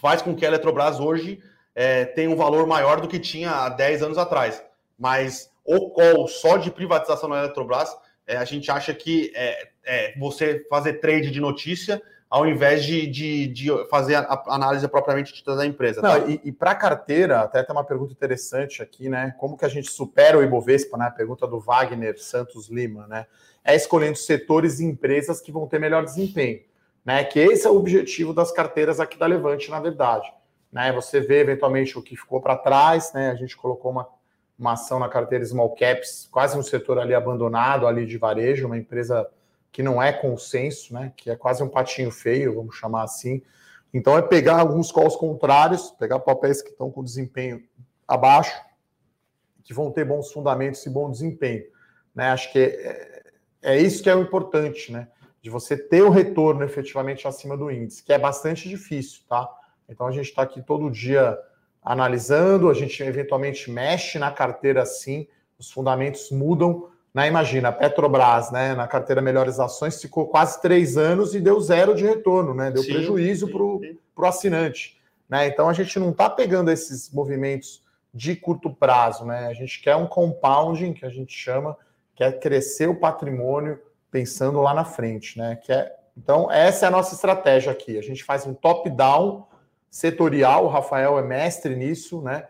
[0.00, 1.42] faz com que a Eletrobras hoje
[1.74, 4.62] é, tenha um valor maior do que tinha há 10 anos atrás.
[4.96, 7.90] Mas o call só de privatização na Eletrobras,
[8.24, 13.06] é, a gente acha que é, é você fazer trade de notícia ao invés de,
[13.06, 16.02] de, de fazer a análise propriamente dita da empresa.
[16.02, 16.26] Não, tá?
[16.26, 19.34] E, e para carteira, até tem uma pergunta interessante aqui, né?
[19.38, 21.12] Como que a gente supera o Ibovespa, né?
[21.16, 23.26] Pergunta do Wagner Santos Lima, né?
[23.64, 26.60] É escolhendo setores e empresas que vão ter melhor desempenho,
[27.04, 27.22] né?
[27.24, 30.32] Que esse é o objetivo das carteiras aqui da Levante, na verdade.
[30.72, 30.92] Né?
[30.92, 33.30] Você vê eventualmente o que ficou para trás, né?
[33.30, 34.08] A gente colocou uma,
[34.58, 38.76] uma ação na carteira Small Caps, quase um setor ali abandonado, ali de varejo, uma
[38.76, 39.26] empresa
[39.76, 41.12] que não é consenso, né?
[41.14, 43.42] Que é quase um patinho feio, vamos chamar assim.
[43.92, 47.62] Então é pegar alguns calls contrários, pegar papéis que estão com desempenho
[48.08, 48.58] abaixo,
[49.62, 51.62] que vão ter bons fundamentos e bom desempenho.
[52.14, 52.30] Né?
[52.30, 53.22] Acho que é,
[53.60, 55.08] é isso que é o importante, né?
[55.42, 59.46] De você ter o retorno efetivamente acima do índice, que é bastante difícil, tá?
[59.86, 61.38] Então a gente está aqui todo dia
[61.82, 68.50] analisando, a gente eventualmente mexe na carteira assim, os fundamentos mudam, né, imagina, a Petrobras,
[68.50, 72.70] né, na carteira Melhores Ações, ficou quase três anos e deu zero de retorno, né?
[72.70, 75.00] Deu sim, prejuízo para o assinante.
[75.26, 75.46] Né?
[75.46, 79.46] Então a gente não está pegando esses movimentos de curto prazo, né?
[79.46, 81.74] A gente quer um compounding, que a gente chama,
[82.14, 85.56] que é crescer o patrimônio pensando lá na frente, né?
[85.56, 87.96] Que é, então, essa é a nossa estratégia aqui.
[87.96, 89.46] A gente faz um top-down
[89.90, 92.46] setorial, o Rafael é mestre nisso, né?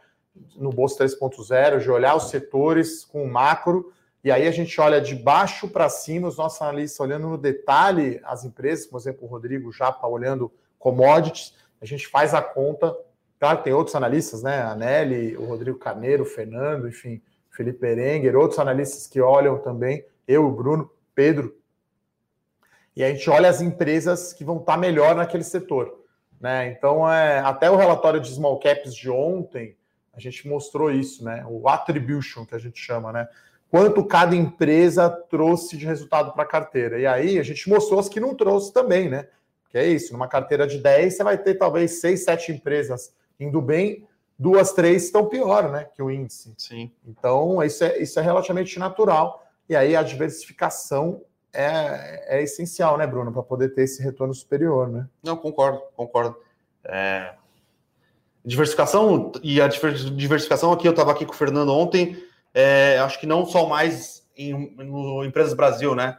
[0.56, 3.92] No Bolsa 3.0, de olhar os setores com o macro
[4.27, 8.20] e aí a gente olha de baixo para cima, os nossos analistas olhando no detalhe
[8.24, 12.93] as empresas, por exemplo, o Rodrigo Japa olhando commodities, a gente faz a conta.
[13.39, 14.62] Claro, tem outros analistas, né?
[14.62, 17.22] A Nelly, o Rodrigo Carneiro, o Fernando, enfim,
[17.53, 21.57] Felipe Berenguer, outros analistas que olham também, eu, o Bruno, Pedro.
[22.97, 26.05] E a gente olha as empresas que vão estar melhor naquele setor.
[26.41, 26.72] Né?
[26.72, 29.77] Então, é, até o relatório de small caps de ontem,
[30.12, 31.47] a gente mostrou isso, né?
[31.49, 33.29] O attribution que a gente chama, né?
[33.70, 36.98] Quanto cada empresa trouxe de resultado para a carteira.
[36.98, 39.28] E aí a gente mostrou as que não trouxe também, né?
[39.68, 43.60] Que é isso, numa carteira de 10, você vai ter talvez 6, 7 empresas indo
[43.60, 44.06] bem,
[44.38, 45.88] duas, três estão pior, né?
[45.94, 46.54] Que o índice.
[46.56, 46.90] Sim.
[47.06, 49.44] Então, isso é, isso é relativamente natural.
[49.68, 54.88] E aí a diversificação é, é essencial, né, Bruno, para poder ter esse retorno superior,
[54.88, 55.08] né?
[55.22, 56.36] Não, concordo, concordo.
[56.84, 57.34] É...
[58.44, 62.16] Diversificação, e a diversificação aqui, eu estava aqui com o Fernando ontem,
[62.59, 66.18] é, acho que não só mais em, no Empresas Brasil, né?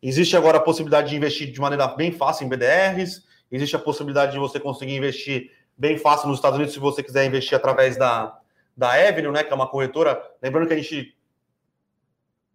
[0.00, 4.30] Existe agora a possibilidade de investir de maneira bem fácil em BDRs, existe a possibilidade
[4.30, 8.38] de você conseguir investir bem fácil nos Estados Unidos se você quiser investir através da,
[8.76, 9.42] da Avenue, né?
[9.42, 10.22] Que é uma corretora.
[10.40, 11.16] Lembrando que a gente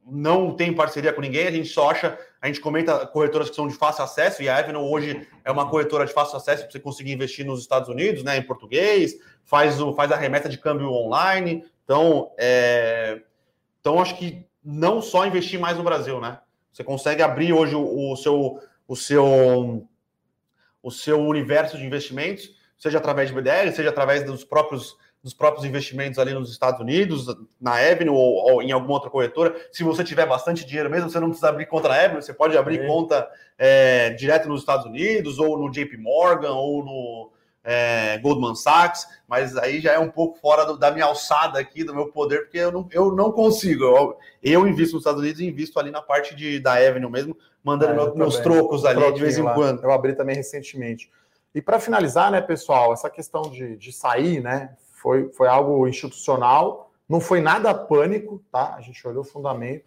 [0.05, 3.67] não tem parceria com ninguém, a gente só acha, a gente comenta corretoras que são
[3.67, 6.79] de fácil acesso, e a Avenue hoje é uma corretora de fácil acesso para você
[6.79, 10.89] conseguir investir nos Estados Unidos, né, em português, faz, o, faz a remessa de câmbio
[10.91, 13.21] online, então, é...
[13.79, 16.39] então acho que não só investir mais no Brasil, né?
[16.73, 19.87] Você consegue abrir hoje o, o seu o seu
[20.83, 25.65] o seu universo de investimentos, seja através de BDR, seja através dos próprios dos próprios
[25.65, 27.25] investimentos ali nos Estados Unidos,
[27.59, 29.55] na Avenue ou, ou, em alguma outra corretora.
[29.71, 32.55] Se você tiver bastante dinheiro mesmo, você não precisa abrir conta na Avenue, você pode
[32.55, 33.27] abrir conta
[33.57, 37.31] é, direto nos Estados Unidos, ou no JP Morgan, ou no,
[37.65, 41.83] é, Goldman Sachs, mas aí já é um pouco fora do, da minha alçada aqui,
[41.83, 43.83] do meu poder, porque eu não, eu não consigo.
[43.83, 47.35] Eu, eu invisto nos Estados Unidos e invisto ali na parte de, da Avenue mesmo,
[47.63, 49.55] mandando é, meu, meus trocos ali de vez em lá.
[49.55, 49.83] quando.
[49.83, 51.11] Eu abri também recentemente.
[51.55, 56.91] E para finalizar, né, pessoal, essa questão de, de sair, né, foi, foi algo institucional,
[57.09, 58.75] não foi nada pânico, tá?
[58.75, 59.85] A gente olhou o fundamento.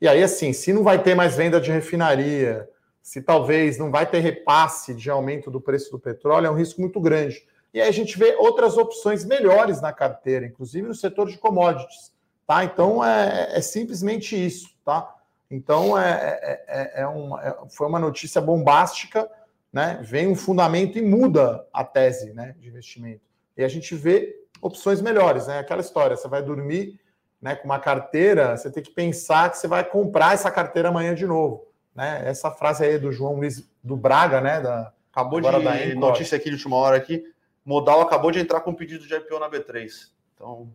[0.00, 2.68] E aí, assim, se não vai ter mais venda de refinaria,
[3.02, 6.80] se talvez não vai ter repasse de aumento do preço do petróleo, é um risco
[6.80, 7.44] muito grande.
[7.74, 12.12] E aí a gente vê outras opções melhores na carteira, inclusive no setor de commodities.
[12.46, 12.64] Tá?
[12.64, 14.70] Então é, é simplesmente isso.
[14.84, 15.14] Tá?
[15.50, 19.28] Então é, é, é, é uma, é, foi uma notícia bombástica,
[19.72, 19.98] né?
[20.02, 23.22] vem um fundamento e muda a tese né, de investimento.
[23.56, 25.46] E a gente vê opções melhores.
[25.46, 25.58] Né?
[25.58, 27.00] Aquela história, você vai dormir
[27.40, 31.14] né, com uma carteira, você tem que pensar que você vai comprar essa carteira amanhã
[31.14, 31.66] de novo.
[31.94, 32.22] Né?
[32.24, 34.60] Essa frase aí do João Luiz do Braga, né?
[34.60, 37.24] Da, acabou de da notícia aqui de última hora aqui.
[37.64, 40.08] Modal acabou de entrar com pedido de IPO na B3.
[40.34, 40.74] Então,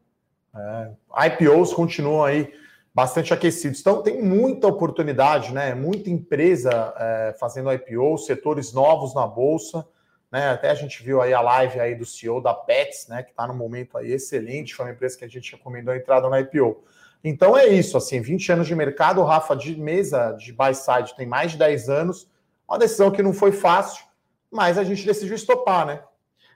[0.56, 2.54] é, IPOs continuam aí
[2.94, 3.80] bastante aquecidos.
[3.80, 5.76] Então tem muita oportunidade, né?
[5.76, 9.86] Muita empresa é, fazendo IPO, setores novos na bolsa.
[10.32, 10.50] Né?
[10.50, 13.24] Até a gente viu aí a live aí do CEO da Pets, né?
[13.24, 14.74] Que está no momento aí excelente.
[14.74, 16.84] Foi uma empresa que a gente recomendou a entrada na IPO.
[17.28, 21.16] Então é isso, assim, 20 anos de mercado, o Rafa de mesa de buy side
[21.16, 22.30] tem mais de 10 anos,
[22.68, 24.06] uma decisão que não foi fácil,
[24.50, 26.02] mas a gente decidiu estopar, né?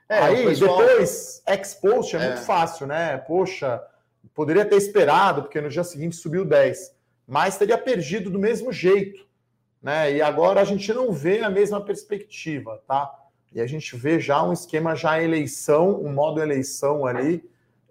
[0.08, 0.78] É, Aí pessoal...
[0.78, 3.18] depois, ex-post é, é, muito fácil, né?
[3.18, 3.82] Poxa,
[4.34, 6.94] poderia ter esperado, porque no dia seguinte subiu 10,
[7.26, 9.26] mas teria perdido do mesmo jeito,
[9.82, 10.12] né?
[10.12, 13.12] E agora a gente não vê a mesma perspectiva, tá?
[13.52, 17.44] E a gente vê já um esquema já eleição, um modo eleição ali,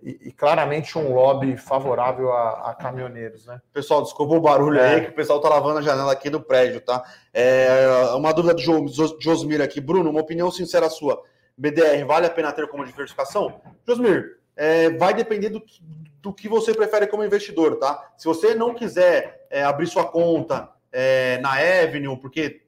[0.04, 3.62] e, e, claramente um lobby favorável a, a, caminhoneiros, né?
[3.72, 4.95] Pessoal, desculpa o barulho é.
[4.95, 7.04] aí, que o pessoal tá lavando a janela aqui do prédio, tá?
[7.34, 7.86] É,
[8.16, 9.80] uma dúvida do Josmir aqui.
[9.80, 11.22] Bruno, uma opinião sincera sua.
[11.58, 13.62] BDR vale a pena ter como diversificação?
[13.88, 15.80] Josmir, é, vai depender do que,
[16.22, 18.12] do que você prefere como investidor, tá?
[18.18, 22.62] Se você não quiser é, abrir sua conta é, na Avenue, porque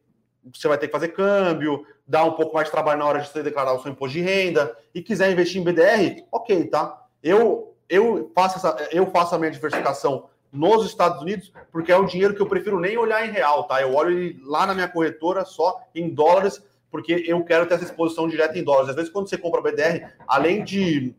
[0.53, 3.29] você vai ter que fazer câmbio, dar um pouco mais de trabalho na hora de
[3.29, 7.02] você declarar o seu imposto de renda, e quiser investir em BDR, ok, tá?
[7.23, 12.05] Eu, eu, faço essa, eu faço a minha diversificação nos Estados Unidos, porque é um
[12.05, 13.81] dinheiro que eu prefiro nem olhar em real, tá?
[13.81, 18.27] Eu olho lá na minha corretora só em dólares, porque eu quero ter essa exposição
[18.27, 18.89] direta em dólares.
[18.89, 21.15] Às vezes, quando você compra BDR, além de.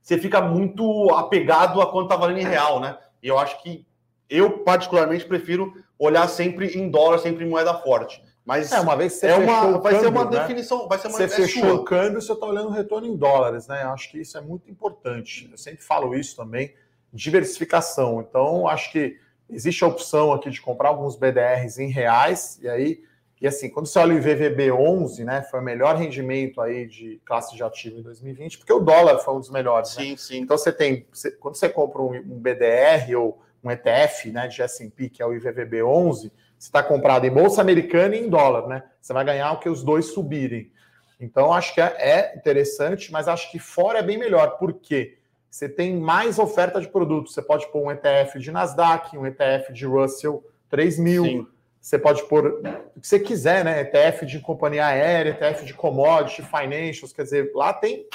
[0.00, 2.96] Você fica muito apegado a quanto tá valendo em real, né?
[3.22, 3.84] E eu acho que
[4.28, 8.22] eu, particularmente, prefiro olhar sempre em dólar, sempre em moeda forte.
[8.44, 10.40] Mas é, uma vez você é uma, vai câmbio, ser uma né?
[10.40, 11.74] definição, vai ser uma Você é fechou sua.
[11.74, 13.84] o câmbio, você está olhando o retorno em dólares, né?
[13.84, 15.48] Eu acho que isso é muito importante.
[15.50, 16.74] Eu sempre falo isso também,
[17.10, 18.20] diversificação.
[18.20, 19.18] Então, acho que
[19.48, 23.02] existe a opção aqui de comprar alguns BDRs em reais, e aí,
[23.40, 27.20] e assim, quando você olha o IVVB 11, né, foi o melhor rendimento aí de
[27.24, 30.02] classe de ativo em 2020, porque o dólar foi um dos melhores, né?
[30.02, 30.16] sim, né?
[30.16, 34.48] Sim, Então você tem, você, quando você compra um, um BDR ou um ETF, né,
[34.48, 36.30] de S&P, que é o IVVB 11,
[36.64, 38.82] está comprado em bolsa americana e em dólar, né?
[39.00, 40.72] Você vai ganhar o que os dois subirem.
[41.20, 44.58] Então, acho que é, é interessante, mas acho que fora é bem melhor.
[44.58, 45.18] Por quê?
[45.48, 47.32] Você tem mais oferta de produtos.
[47.32, 51.24] Você pode pôr um ETF de Nasdaq, um ETF de Russell 3000.
[51.24, 51.46] Sim.
[51.80, 52.60] Você pode pôr
[52.96, 53.82] o que você quiser, né?
[53.82, 57.12] ETF de companhia aérea, ETF de commodity, financials.
[57.12, 58.08] Quer dizer, lá tem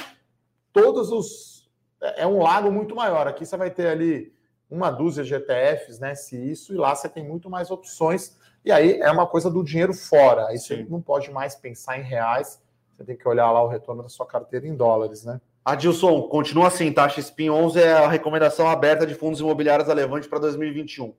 [0.74, 1.70] todos os.
[2.18, 3.28] É um lago muito maior.
[3.28, 4.34] Aqui você vai ter ali
[4.70, 6.16] uma dúzia de ETFs, né?
[6.16, 8.38] Se isso, e lá você tem muito mais opções.
[8.64, 10.48] E aí é uma coisa do dinheiro fora.
[10.48, 10.68] Aí Sim.
[10.68, 12.62] você não pode mais pensar em reais,
[12.96, 15.40] você tem que olhar lá o retorno da sua carteira em dólares, né?
[15.64, 17.08] Adilson, continua assim, tá?
[17.08, 21.14] XPIN 11 é a recomendação aberta de fundos imobiliários a levante para 2021.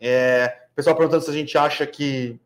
[0.00, 2.38] É, pessoal perguntando se a gente acha que.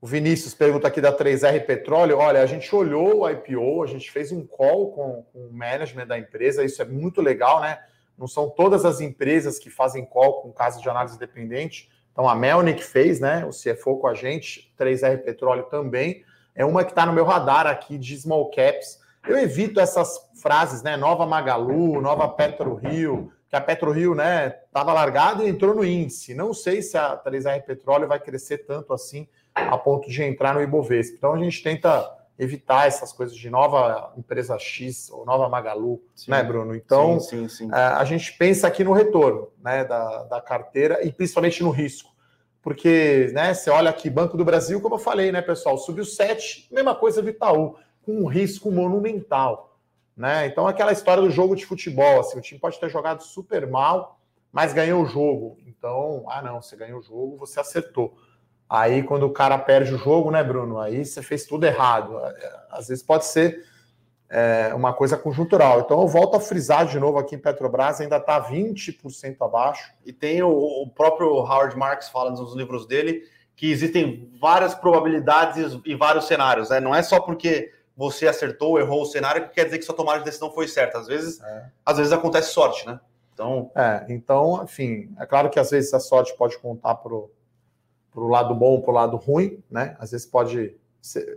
[0.00, 2.18] O Vinícius pergunta aqui da 3R Petróleo.
[2.18, 6.06] Olha, a gente olhou o IPO, a gente fez um call com, com o management
[6.06, 7.80] da empresa, isso é muito legal, né?
[8.16, 11.90] Não são todas as empresas que fazem call com caso de análise independente.
[12.18, 13.46] Então, a Melnick fez, né?
[13.46, 16.24] O CFO com a gente, 3R Petróleo também.
[16.52, 18.98] É uma que está no meu radar aqui de small caps.
[19.24, 20.96] Eu evito essas frases, né?
[20.96, 25.84] Nova Magalu, nova Petro Rio, que a Petro Rio, né, estava largada e entrou no
[25.84, 26.34] índice.
[26.34, 30.60] Não sei se a 3R Petróleo vai crescer tanto assim a ponto de entrar no
[30.60, 31.14] Ibovespa.
[31.16, 32.04] Então a gente tenta
[32.38, 36.74] evitar essas coisas de nova empresa X ou nova Magalu, sim, né, Bruno?
[36.74, 41.10] Então, sim, sim, é, a gente pensa aqui no retorno né, da, da carteira e
[41.10, 42.16] principalmente no risco.
[42.62, 46.68] Porque né, você olha aqui, Banco do Brasil, como eu falei, né, pessoal, subiu 7,
[46.70, 49.76] mesma coisa do Itaú, com um risco monumental.
[50.16, 50.46] Né?
[50.46, 54.20] Então, aquela história do jogo de futebol, assim, o time pode ter jogado super mal,
[54.52, 55.58] mas ganhou o jogo.
[55.66, 58.16] Então, ah, não, você ganhou o jogo, você acertou.
[58.68, 60.78] Aí, quando o cara perde o jogo, né, Bruno?
[60.78, 62.20] Aí você fez tudo errado.
[62.70, 63.64] Às vezes pode ser
[64.28, 65.80] é, uma coisa conjuntural.
[65.80, 69.92] Então, eu volto a frisar de novo aqui em Petrobras, ainda está 20% abaixo.
[70.04, 73.22] E tem o, o, próprio Howard Marks fala nos livros dele
[73.56, 76.70] que existem várias probabilidades e vários cenários.
[76.70, 76.78] Né?
[76.78, 79.96] Não é só porque você acertou ou errou o cenário que quer dizer que sua
[79.96, 80.98] tomada de decisão foi certa.
[80.98, 81.64] Às vezes, é.
[81.84, 83.00] às vezes acontece sorte, né?
[83.34, 87.30] Então, é, então, enfim, é claro que às vezes a sorte pode contar pro
[88.18, 89.96] para o lado bom, para o lado ruim, né?
[89.98, 90.74] Às vezes pode.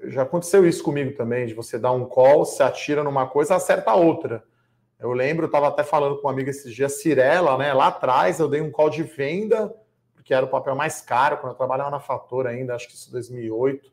[0.06, 3.94] Já aconteceu isso comigo também, de você dar um call, se atira numa coisa, acerta
[3.94, 4.44] outra.
[5.00, 7.74] Eu lembro, eu estava até falando com uma amiga esses dias, Cirela, né?
[7.74, 9.74] Lá atrás eu dei um call de venda,
[10.16, 13.12] porque era o papel mais caro, quando eu trabalhava na fatura ainda, acho que isso
[13.12, 13.92] 2008.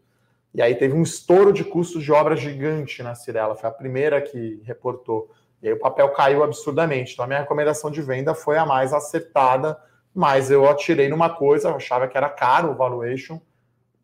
[0.55, 4.21] E aí teve um estouro de custos de obra gigante na Cirela, foi a primeira
[4.21, 5.31] que reportou.
[5.63, 7.13] E aí o papel caiu absurdamente.
[7.13, 9.79] Então a minha recomendação de venda foi a mais acertada
[10.15, 13.41] mas eu atirei numa coisa, eu achava que era caro o valuation,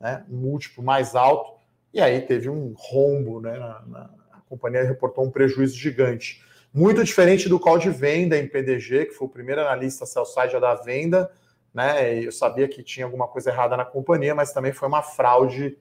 [0.01, 1.55] né, múltiplo mais alto,
[1.93, 6.43] e aí teve um rombo, né, na, na, a companhia reportou um prejuízo gigante.
[6.73, 10.61] Muito diferente do call de venda em PDG, que foi o primeiro analista sell-side a
[10.61, 11.31] dar venda,
[11.73, 15.77] né, eu sabia que tinha alguma coisa errada na companhia, mas também foi uma fraude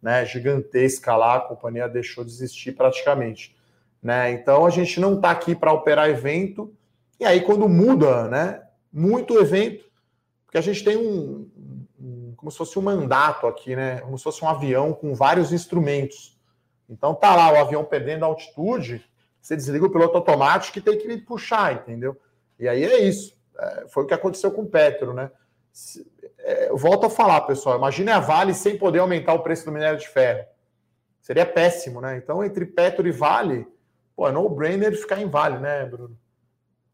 [0.00, 3.56] né, gigantesca lá, a companhia deixou de existir praticamente.
[4.02, 4.32] Né?
[4.32, 6.74] Então a gente não está aqui para operar evento,
[7.18, 8.63] e aí quando muda, né,
[8.94, 9.84] muito evento,
[10.44, 11.50] porque a gente tem um,
[11.98, 14.00] um, como se fosse um mandato aqui, né?
[14.02, 16.38] Como se fosse um avião com vários instrumentos.
[16.88, 19.04] Então tá lá o avião perdendo altitude,
[19.40, 22.16] você desliga o piloto automático e tem que puxar, entendeu?
[22.56, 23.36] E aí é isso.
[23.58, 25.28] É, foi o que aconteceu com o Petro, né?
[26.38, 27.76] É, eu volto a falar, pessoal.
[27.76, 30.46] Imagine a Vale sem poder aumentar o preço do minério de ferro.
[31.20, 32.16] Seria péssimo, né?
[32.16, 33.66] Então, entre Petro e Vale,
[34.14, 36.16] pô, é no-brainer ficar em Vale, né, Bruno?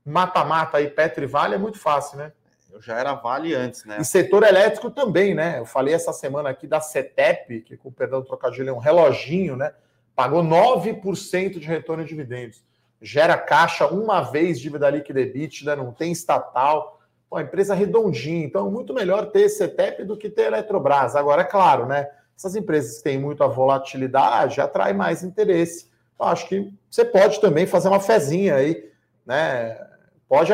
[0.04, 2.32] Mata-mata aí, Petro e Vale, é muito fácil, né?
[2.72, 3.98] Eu já era Vale antes, né?
[4.00, 5.58] E setor elétrico também, né?
[5.58, 9.56] Eu falei essa semana aqui da CETEP, que com perdão do trocadilho é um reloginho,
[9.56, 9.72] né?
[10.14, 12.62] Pagou 9% de retorno de dividendos.
[13.02, 17.00] Gera caixa uma vez, dívida líquida EBITDA, não tem estatal.
[17.28, 18.44] Pô, empresa redondinha.
[18.44, 21.16] Então, muito melhor ter CETEP do que ter Eletrobras.
[21.16, 22.08] Agora, é claro, né?
[22.36, 25.90] Essas empresas que têm muita volatilidade atraem mais interesse.
[26.18, 28.90] Eu acho que você pode também fazer uma fezinha aí,
[29.24, 29.89] né?
[30.30, 30.52] Pode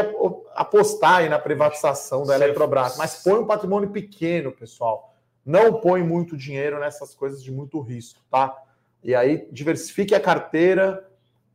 [0.55, 5.15] apostar aí na privatização da Eletrobras, mas põe um patrimônio pequeno, pessoal.
[5.45, 8.57] Não põe muito dinheiro nessas coisas de muito risco, tá?
[9.05, 11.07] E aí diversifique a carteira,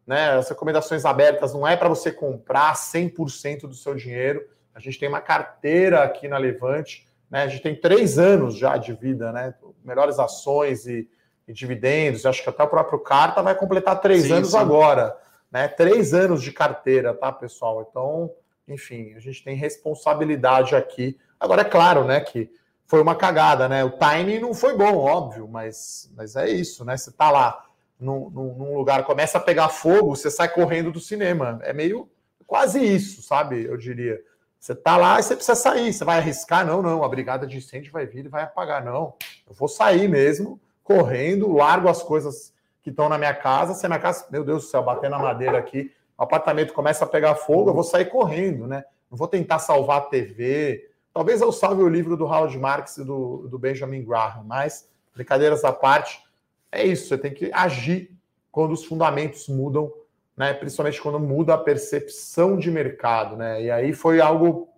[0.05, 0.33] né?
[0.33, 4.47] As recomendações abertas não é para você comprar 100% do seu dinheiro.
[4.75, 7.41] A gente tem uma carteira aqui na Levante, né?
[7.41, 9.55] A gente tem três anos já de vida, né?
[9.83, 11.09] Melhores ações e,
[11.47, 12.27] e dividendos.
[12.27, 14.57] Acho que até o próprio Carta vai completar três sim, anos sim.
[14.57, 15.17] agora
[15.51, 15.67] né?
[15.67, 17.85] Três anos de carteira, tá, pessoal?
[17.89, 18.31] Então,
[18.67, 21.19] enfim, a gente tem responsabilidade aqui.
[21.39, 22.49] Agora, é claro, né, que
[22.85, 23.83] foi uma cagada, né?
[23.83, 26.95] O timing não foi bom, óbvio, mas, mas é isso, né?
[26.97, 27.65] Você tá lá
[27.99, 31.59] num, num lugar, começa a pegar fogo, você sai correndo do cinema.
[31.63, 32.09] É meio
[32.47, 33.63] quase isso, sabe?
[33.63, 34.21] Eu diria.
[34.59, 35.93] Você tá lá e você precisa sair.
[35.93, 36.65] Você vai arriscar?
[36.65, 37.03] Não, não.
[37.03, 38.83] A brigada de incêndio vai vir e vai apagar.
[38.83, 39.15] Não.
[39.47, 43.73] Eu vou sair mesmo, correndo, largo as coisas que estão na minha casa.
[43.73, 47.05] Se a minha casa, meu Deus do céu, bater na madeira aqui, o apartamento começa
[47.05, 48.83] a pegar fogo, eu vou sair correndo, né?
[49.09, 50.89] Não vou tentar salvar a TV.
[51.13, 55.63] Talvez eu salve o livro do Howard Marks e do, do Benjamin Graham, mas, brincadeiras
[55.63, 56.23] à parte,
[56.71, 57.07] é isso.
[57.07, 58.15] Você tem que agir
[58.51, 59.91] quando os fundamentos mudam,
[60.35, 60.53] né?
[60.53, 63.61] Principalmente quando muda a percepção de mercado, né?
[63.63, 64.69] E aí foi algo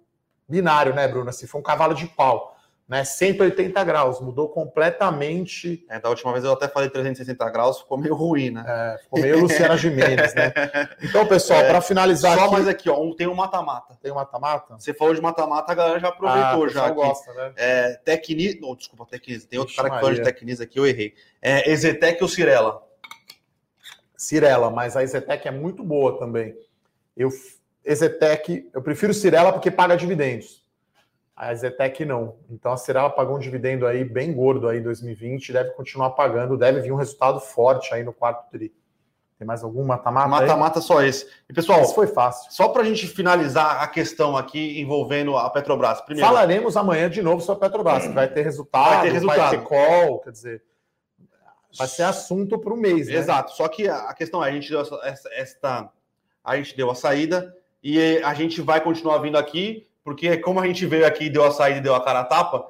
[0.48, 1.30] binário, né, Bruno?
[1.30, 2.53] Assim, foi um cavalo de pau
[2.88, 3.04] né?
[3.04, 5.86] 180 graus, mudou completamente.
[5.90, 8.64] É, da última vez eu até falei 360 graus, ficou meio ruim, né?
[8.68, 10.54] É, ficou meio Luciana Gimenez, né?
[11.02, 12.38] Então, pessoal, é, para finalizar.
[12.38, 12.54] Só aqui...
[12.54, 13.98] mais aqui, ó, tem um mata-mata.
[14.02, 14.76] Tem um mata-mata?
[14.78, 16.86] Você falou de mata-mata, a galera já aproveitou ah, já.
[16.86, 16.96] Aqui.
[16.96, 17.54] gosta, né?
[17.56, 18.58] É, Tecnis.
[18.62, 19.46] Oh, desculpa, Tecnis.
[19.46, 21.14] Tem outro Ixi, cara que fala de Tecnis aqui, eu errei.
[21.42, 22.82] É, Ezetec ou Cirela?
[24.18, 26.56] Cirela, mas a Ezetec é muito boa também.
[27.16, 27.30] Eu,
[27.84, 30.63] Ezetec, eu prefiro Cirela porque paga dividendos.
[31.36, 32.36] A Zetec não.
[32.50, 36.58] Então a Cirela pagou um dividendo aí bem gordo aí em 2020, deve continuar pagando,
[36.58, 38.72] deve vir um resultado forte aí no quarto tri.
[39.38, 40.28] Tem mais algum mata-mata?
[40.28, 41.28] Mata-mata só esse.
[41.50, 42.52] E pessoal, esse foi fácil.
[42.52, 46.02] Só para a gente finalizar a questão aqui envolvendo a Petrobras.
[46.02, 48.06] Primeiro, falaremos amanhã de novo sobre a Petrobras.
[48.14, 50.64] Vai ter resultado, vai ter resultado, vai ter call, quer dizer,
[51.78, 53.08] vai ser assunto para o mês.
[53.08, 53.16] Né?
[53.16, 53.54] Exato.
[53.54, 55.90] Só que a questão é, a gente deu essa, esta,
[56.44, 57.54] a gente deu a saída
[57.84, 61.52] e a gente vai continuar vindo aqui porque como a gente veio aqui, deu a
[61.52, 62.68] saída e deu a cara a tapa,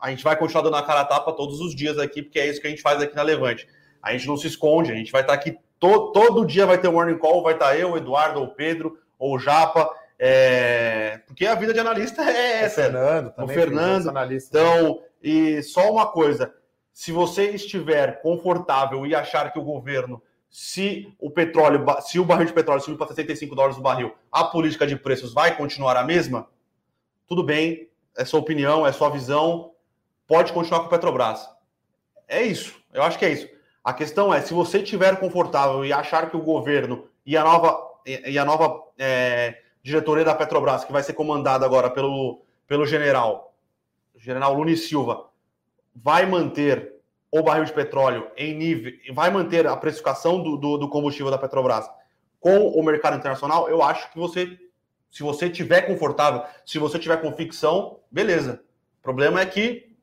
[0.00, 2.48] a gente vai continuar dando a cara a tapa todos os dias aqui, porque é
[2.48, 3.68] isso que a gente faz aqui na Levante.
[4.02, 6.88] A gente não se esconde, a gente vai estar aqui to todo dia vai ter
[6.88, 11.44] um morning call, vai estar eu, o Eduardo, ou Pedro, ou o Japa, É, porque
[11.44, 12.80] a vida de analista é essa.
[12.80, 13.56] O Fernando também.
[13.56, 14.08] O Fernando.
[14.08, 14.56] Analista.
[14.56, 16.54] Então, e só uma coisa:
[16.92, 22.46] se você estiver confortável e achar que o governo, se o petróleo, se o barril
[22.46, 26.04] de petróleo subir para 65 dólares o barril, a política de preços vai continuar a
[26.04, 26.48] mesma,
[27.26, 29.72] tudo bem, é sua opinião, é sua visão,
[30.26, 31.48] pode continuar com o Petrobras.
[32.28, 33.48] É isso, eu acho que é isso.
[33.84, 37.78] A questão é, se você estiver confortável e achar que o governo e a nova,
[38.06, 43.54] e a nova é, diretoria da Petrobras, que vai ser comandada agora pelo, pelo general,
[44.16, 45.28] general Luni Silva,
[45.94, 46.92] vai manter
[47.30, 51.38] o barril de petróleo em nível, vai manter a precificação do, do, do combustível da
[51.38, 51.88] Petrobras
[52.42, 54.58] com o mercado internacional, eu acho que você,
[55.12, 58.62] se você tiver confortável, se você tiver convicção, beleza.
[58.98, 59.94] O problema é que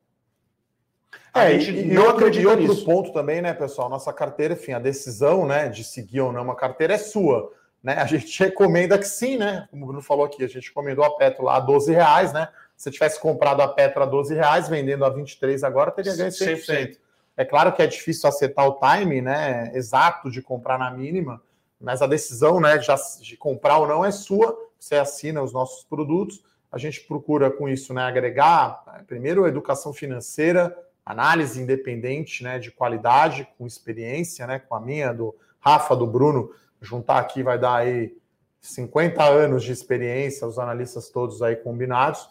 [1.33, 2.85] a é, gente e, não outro, acredita e outro nisso.
[2.85, 3.89] ponto também, né, pessoal?
[3.89, 7.51] Nossa carteira, enfim, a decisão, né, de seguir ou não uma carteira é sua.
[7.83, 7.93] Né?
[7.93, 9.67] A gente recomenda que sim, né?
[9.71, 12.47] Como o Bruno falou aqui, a gente recomendou a Petro lá a 12 reais, né?
[12.77, 16.65] Se tivesse comprado a Petro a 12 reais, vendendo a 23 agora, teria ganho 100%.
[16.65, 16.97] 100%.
[17.35, 19.71] É claro que é difícil acertar o time, né?
[19.73, 21.41] Exato de comprar na mínima,
[21.81, 22.87] mas a decisão, né, de,
[23.21, 24.68] de comprar ou não é sua.
[24.79, 26.43] Você assina os nossos produtos.
[26.71, 30.75] A gente procura com isso, né, agregar primeiro educação financeira,
[31.05, 36.51] análise independente, né, de qualidade, com experiência, né, com a minha, do Rafa, do Bruno,
[36.81, 38.15] juntar aqui vai dar aí
[38.61, 42.29] 50 anos de experiência, os analistas todos aí combinados,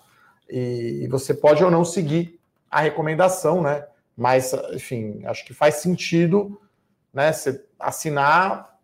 [0.48, 2.40] e você pode ou não seguir
[2.70, 3.86] a recomendação, né?
[4.16, 6.60] Mas, enfim, acho que faz sentido,
[7.12, 8.78] né, você assinar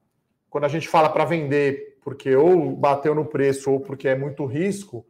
[0.50, 4.44] quando a gente fala para vender, porque ou bateu no preço ou porque é muito
[4.44, 5.06] risco,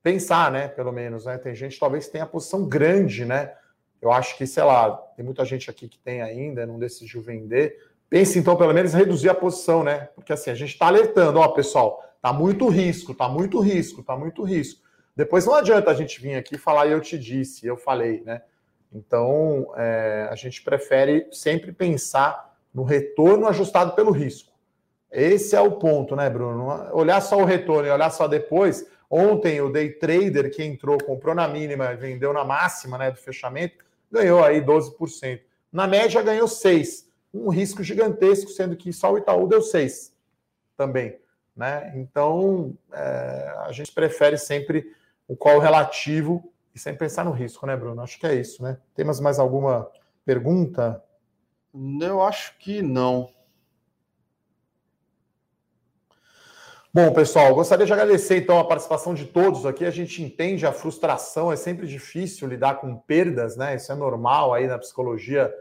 [0.00, 1.36] pensar, né, pelo menos, né?
[1.36, 3.52] Tem gente talvez tenha posição grande, né?
[4.00, 7.76] Eu acho que, sei lá, tem muita gente aqui que tem ainda, não decidiu vender.
[8.08, 10.08] Pense, então, pelo menos, reduzir a posição, né?
[10.14, 14.16] Porque assim, a gente está alertando, ó, pessoal, tá muito risco, tá muito risco, tá
[14.16, 14.80] muito risco.
[15.16, 18.42] Depois não adianta a gente vir aqui falar, eu te disse, eu falei, né?
[18.92, 24.55] Então, é, a gente prefere sempre pensar no retorno ajustado pelo risco.
[25.10, 26.66] Esse é o ponto, né, Bruno?
[26.92, 28.86] Olhar só o retorno e olhar só depois.
[29.08, 33.18] Ontem, o day trader que entrou, comprou na mínima e vendeu na máxima né, do
[33.18, 35.40] fechamento, ganhou aí 12%.
[35.72, 37.06] Na média ganhou 6%.
[37.32, 40.10] Um risco gigantesco, sendo que só o Itaú deu 6%
[40.76, 41.18] também.
[41.54, 41.92] Né?
[41.96, 44.94] Então, é, a gente prefere sempre
[45.28, 48.02] o qual relativo e sem pensar no risco, né, Bruno?
[48.02, 48.76] Acho que é isso, né?
[48.94, 49.90] Temos mais alguma
[50.26, 51.02] pergunta?
[52.02, 53.30] Eu acho que não.
[56.96, 59.84] Bom, pessoal, gostaria de agradecer então a participação de todos aqui.
[59.84, 63.76] A gente entende a frustração, é sempre difícil lidar com perdas, né?
[63.76, 65.52] Isso é normal aí na psicologia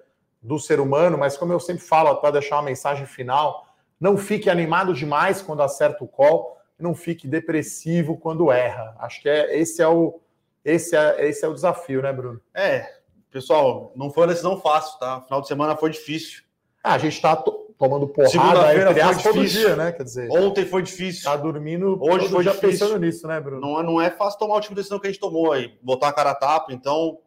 [0.42, 3.68] do ser humano, mas como eu sempre falo, para deixar uma mensagem final,
[4.00, 8.96] não fique animado demais quando acerta o call, não fique depressivo quando erra.
[9.00, 10.22] Acho que é, esse é o
[10.64, 12.40] esse é, esse é o desafio, né, Bruno?
[12.54, 12.90] É,
[13.30, 15.20] pessoal, não foi uma decisão fácil, tá?
[15.24, 16.44] Final de semana foi difícil.
[16.82, 17.36] Ah, a gente está
[17.78, 19.34] tomando porrada foi difícil.
[19.34, 19.92] todo dia, né?
[19.92, 21.24] Quer dizer, ontem foi difícil.
[21.24, 22.70] Tá dormindo hoje foi difícil.
[22.70, 23.62] pensando nisso, né, Bruno?
[23.62, 25.78] Não, é, não é fácil tomar o tipo de decisão que a gente tomou aí,
[25.82, 27.20] botar a cara a tapa, então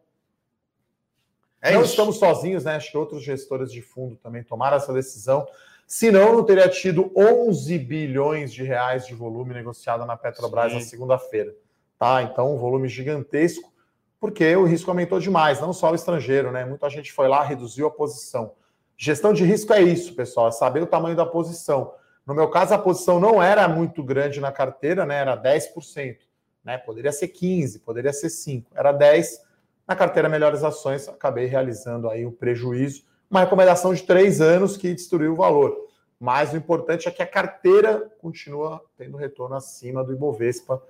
[1.61, 1.91] é não isso.
[1.91, 2.75] estamos sozinhos, né?
[2.75, 5.47] Acho que outros gestores de fundo também tomaram essa decisão.
[5.85, 10.77] Senão, não teria tido 11 bilhões de reais de volume negociado na Petrobras Sim.
[10.77, 11.53] na segunda-feira.
[11.97, 12.21] Tá?
[12.23, 13.73] Então, um volume gigantesco,
[14.19, 16.63] porque o risco aumentou demais, não só o estrangeiro, né?
[16.63, 18.53] Muita gente foi lá, reduziu a posição.
[19.01, 21.93] Gestão de risco é isso, pessoal, é saber o tamanho da posição.
[22.27, 25.21] No meu caso, a posição não era muito grande na carteira, né?
[25.21, 26.17] Era 10%.
[26.65, 26.77] Né?
[26.77, 28.65] Poderia ser 15%, poderia ser 5%.
[28.75, 29.39] Era 10%.
[29.87, 33.05] Na carteira Melhores Ações, acabei realizando aí um prejuízo.
[33.31, 35.77] Uma recomendação de três anos que destruiu o valor.
[36.19, 40.83] Mas o importante é que a carteira continua tendo retorno acima do Ibovespa.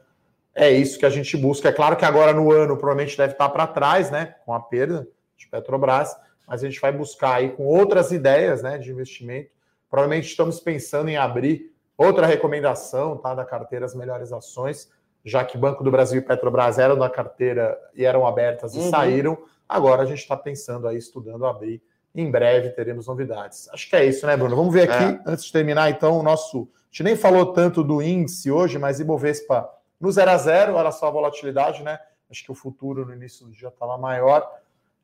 [0.55, 1.69] É isso que a gente busca.
[1.69, 4.33] É claro que agora no ano provavelmente deve estar para trás, né?
[4.47, 5.07] Com a perda
[5.37, 6.17] de Petrobras
[6.49, 9.51] mas a gente vai buscar aí com outras ideias né, de investimento.
[9.89, 14.89] Provavelmente estamos pensando em abrir outra recomendação tá, da carteira As Melhores Ações,
[15.23, 18.89] já que Banco do Brasil e Petrobras eram da carteira e eram abertas e uhum.
[18.89, 19.37] saíram.
[19.67, 21.81] Agora a gente está pensando aí, estudando abrir.
[22.15, 23.69] Em breve teremos novidades.
[23.69, 24.55] Acho que é isso, né, Bruno?
[24.55, 25.21] Vamos ver aqui, é.
[25.27, 26.67] antes de terminar, então, o nosso.
[26.73, 29.69] A gente nem falou tanto do índice hoje, mas Ibovespa
[29.99, 31.99] no 0 a 0 olha só a volatilidade, né?
[32.31, 34.49] Acho que o futuro no início do dia estava maior.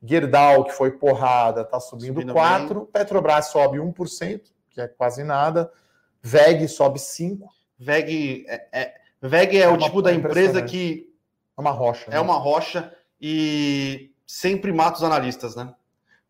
[0.06, 2.74] Gerdau, que foi porrada, está subindo, subindo 4%.
[2.74, 2.86] Bem.
[2.86, 4.40] Petrobras sobe 1%,
[4.70, 5.70] que é quase nada.
[6.22, 7.40] VEG sobe 5%.
[7.78, 11.12] VEG é, é, VEG é, é o tipo da empresa que.
[11.56, 12.04] É uma rocha.
[12.08, 12.20] É né?
[12.20, 15.74] uma rocha e sempre mata os analistas, né?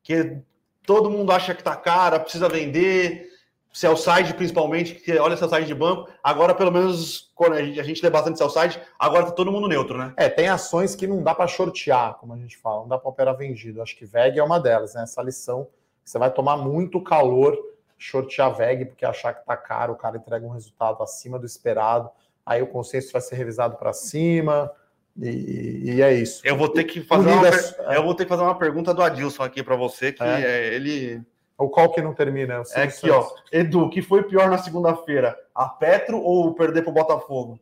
[0.00, 0.38] Porque
[0.84, 3.28] todo mundo acha que está cara, precisa vender.
[3.76, 6.08] Sell side principalmente, que olha sell side de banco.
[6.24, 9.52] Agora, pelo menos, quando a gente, a gente lê bastante sell side, agora tá todo
[9.52, 10.14] mundo neutro, né?
[10.16, 13.10] É, tem ações que não dá para shortear, como a gente fala, não dá para
[13.10, 13.82] operar vendido.
[13.82, 15.02] Acho que VEG é uma delas, né?
[15.02, 15.68] Essa lição,
[16.02, 17.54] você vai tomar muito calor
[17.98, 22.08] shortear VEG, porque achar que tá caro, o cara entrega um resultado acima do esperado,
[22.46, 24.72] aí o consenso vai ser revisado para cima.
[25.18, 26.40] E, e, é isso.
[26.44, 27.96] Eu vou ter que fazer uma, é...
[27.98, 30.42] eu vou ter que fazer uma pergunta do Adilson aqui para você, que é.
[30.42, 31.22] É, ele
[31.58, 32.62] o qual que não termina?
[32.74, 33.26] É aqui, ó.
[33.50, 35.36] Edu, que foi pior na segunda-feira?
[35.54, 37.58] A Petro ou perder para o Botafogo?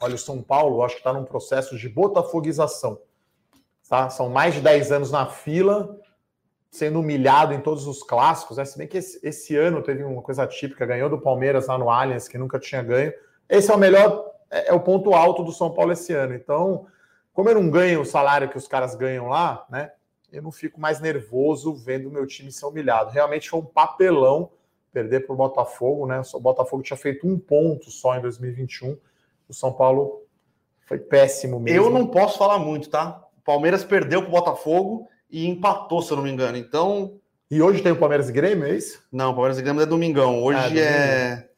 [0.00, 2.98] Olha, o São Paulo, acho que está num processo de botafoguização.
[3.88, 4.10] Tá?
[4.10, 5.98] São mais de 10 anos na fila,
[6.70, 8.56] sendo humilhado em todos os clássicos.
[8.56, 8.64] Né?
[8.64, 11.88] Se bem que esse, esse, ano teve uma coisa típica, ganhou do Palmeiras lá no
[11.88, 13.12] Allianz, que nunca tinha ganho.
[13.48, 16.34] Esse é o melhor, é, é o ponto alto do São Paulo esse ano.
[16.34, 16.86] Então,
[17.32, 19.92] como eu não ganho o salário que os caras ganham lá, né?
[20.32, 23.10] Eu não fico mais nervoso vendo meu time ser humilhado.
[23.10, 24.50] Realmente foi um papelão
[24.92, 26.20] perder para o Botafogo, né?
[26.32, 28.96] O Botafogo tinha feito um ponto só em 2021.
[29.48, 30.22] O São Paulo
[30.86, 31.78] foi péssimo mesmo.
[31.78, 33.22] Eu não posso falar muito, tá?
[33.38, 36.56] O Palmeiras perdeu para o Botafogo e empatou, se eu não me engano.
[36.56, 37.18] Então.
[37.50, 39.02] E hoje tem o Palmeiras e Grêmio, é isso?
[39.12, 40.42] Não, o Palmeiras e Grêmio é domingão.
[40.42, 40.82] Hoje é.
[40.82, 41.48] É,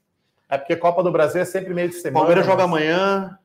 [0.48, 2.18] é porque Copa do Brasil é sempre meio de semana.
[2.18, 3.38] Palmeiras joga amanhã.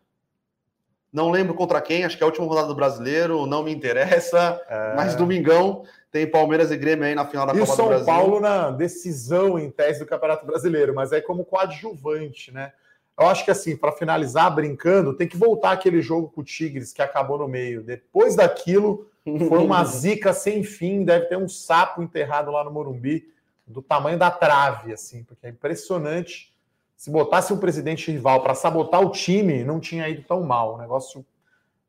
[1.11, 4.61] Não lembro contra quem, acho que é a última rodada do brasileiro, não me interessa.
[4.69, 4.95] É...
[4.95, 8.03] Mas domingão tem Palmeiras e Grêmio aí na final da e Copa do Brasil.
[8.03, 12.71] E São Paulo na decisão em tese do Campeonato Brasileiro, mas aí como coadjuvante, né?
[13.19, 16.93] Eu acho que assim, para finalizar brincando, tem que voltar aquele jogo com o Tigres
[16.93, 17.83] que acabou no meio.
[17.83, 23.27] Depois daquilo, foi uma zica sem fim, deve ter um sapo enterrado lá no Morumbi
[23.67, 26.53] do tamanho da trave, assim, porque é impressionante
[26.99, 30.75] se botasse um presidente rival para sabotar o time, não tinha ido tão mal.
[30.75, 31.25] O negócio,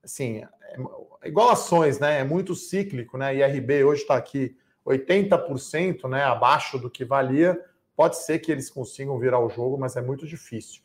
[0.04, 2.20] assim, é igual ações, né?
[2.20, 3.34] É muito cíclico, né?
[3.34, 4.56] IRB hoje está aqui
[4.86, 7.60] 80% né, abaixo do que valia.
[7.96, 10.80] Pode ser que eles consigam virar o jogo, mas é muito difícil.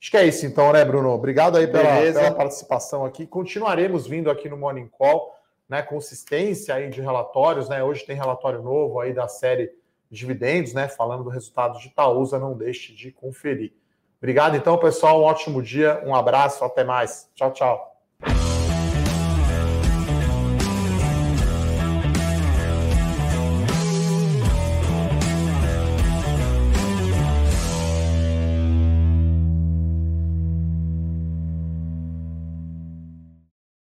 [0.00, 1.10] Acho que é isso então, né, Bruno?
[1.10, 3.26] Obrigado aí pela, pela participação aqui.
[3.26, 5.82] Continuaremos vindo aqui no Morning Call, né?
[5.82, 7.84] Consistência aí de relatórios, né?
[7.84, 9.70] Hoje tem relatório novo aí da série
[10.10, 10.88] dividendos, né?
[10.88, 13.72] Falando do resultado de Itaúsa, não deixe de conferir.
[14.18, 15.20] Obrigado, então, pessoal.
[15.20, 17.30] Um ótimo dia, um abraço, até mais.
[17.34, 17.95] Tchau, tchau.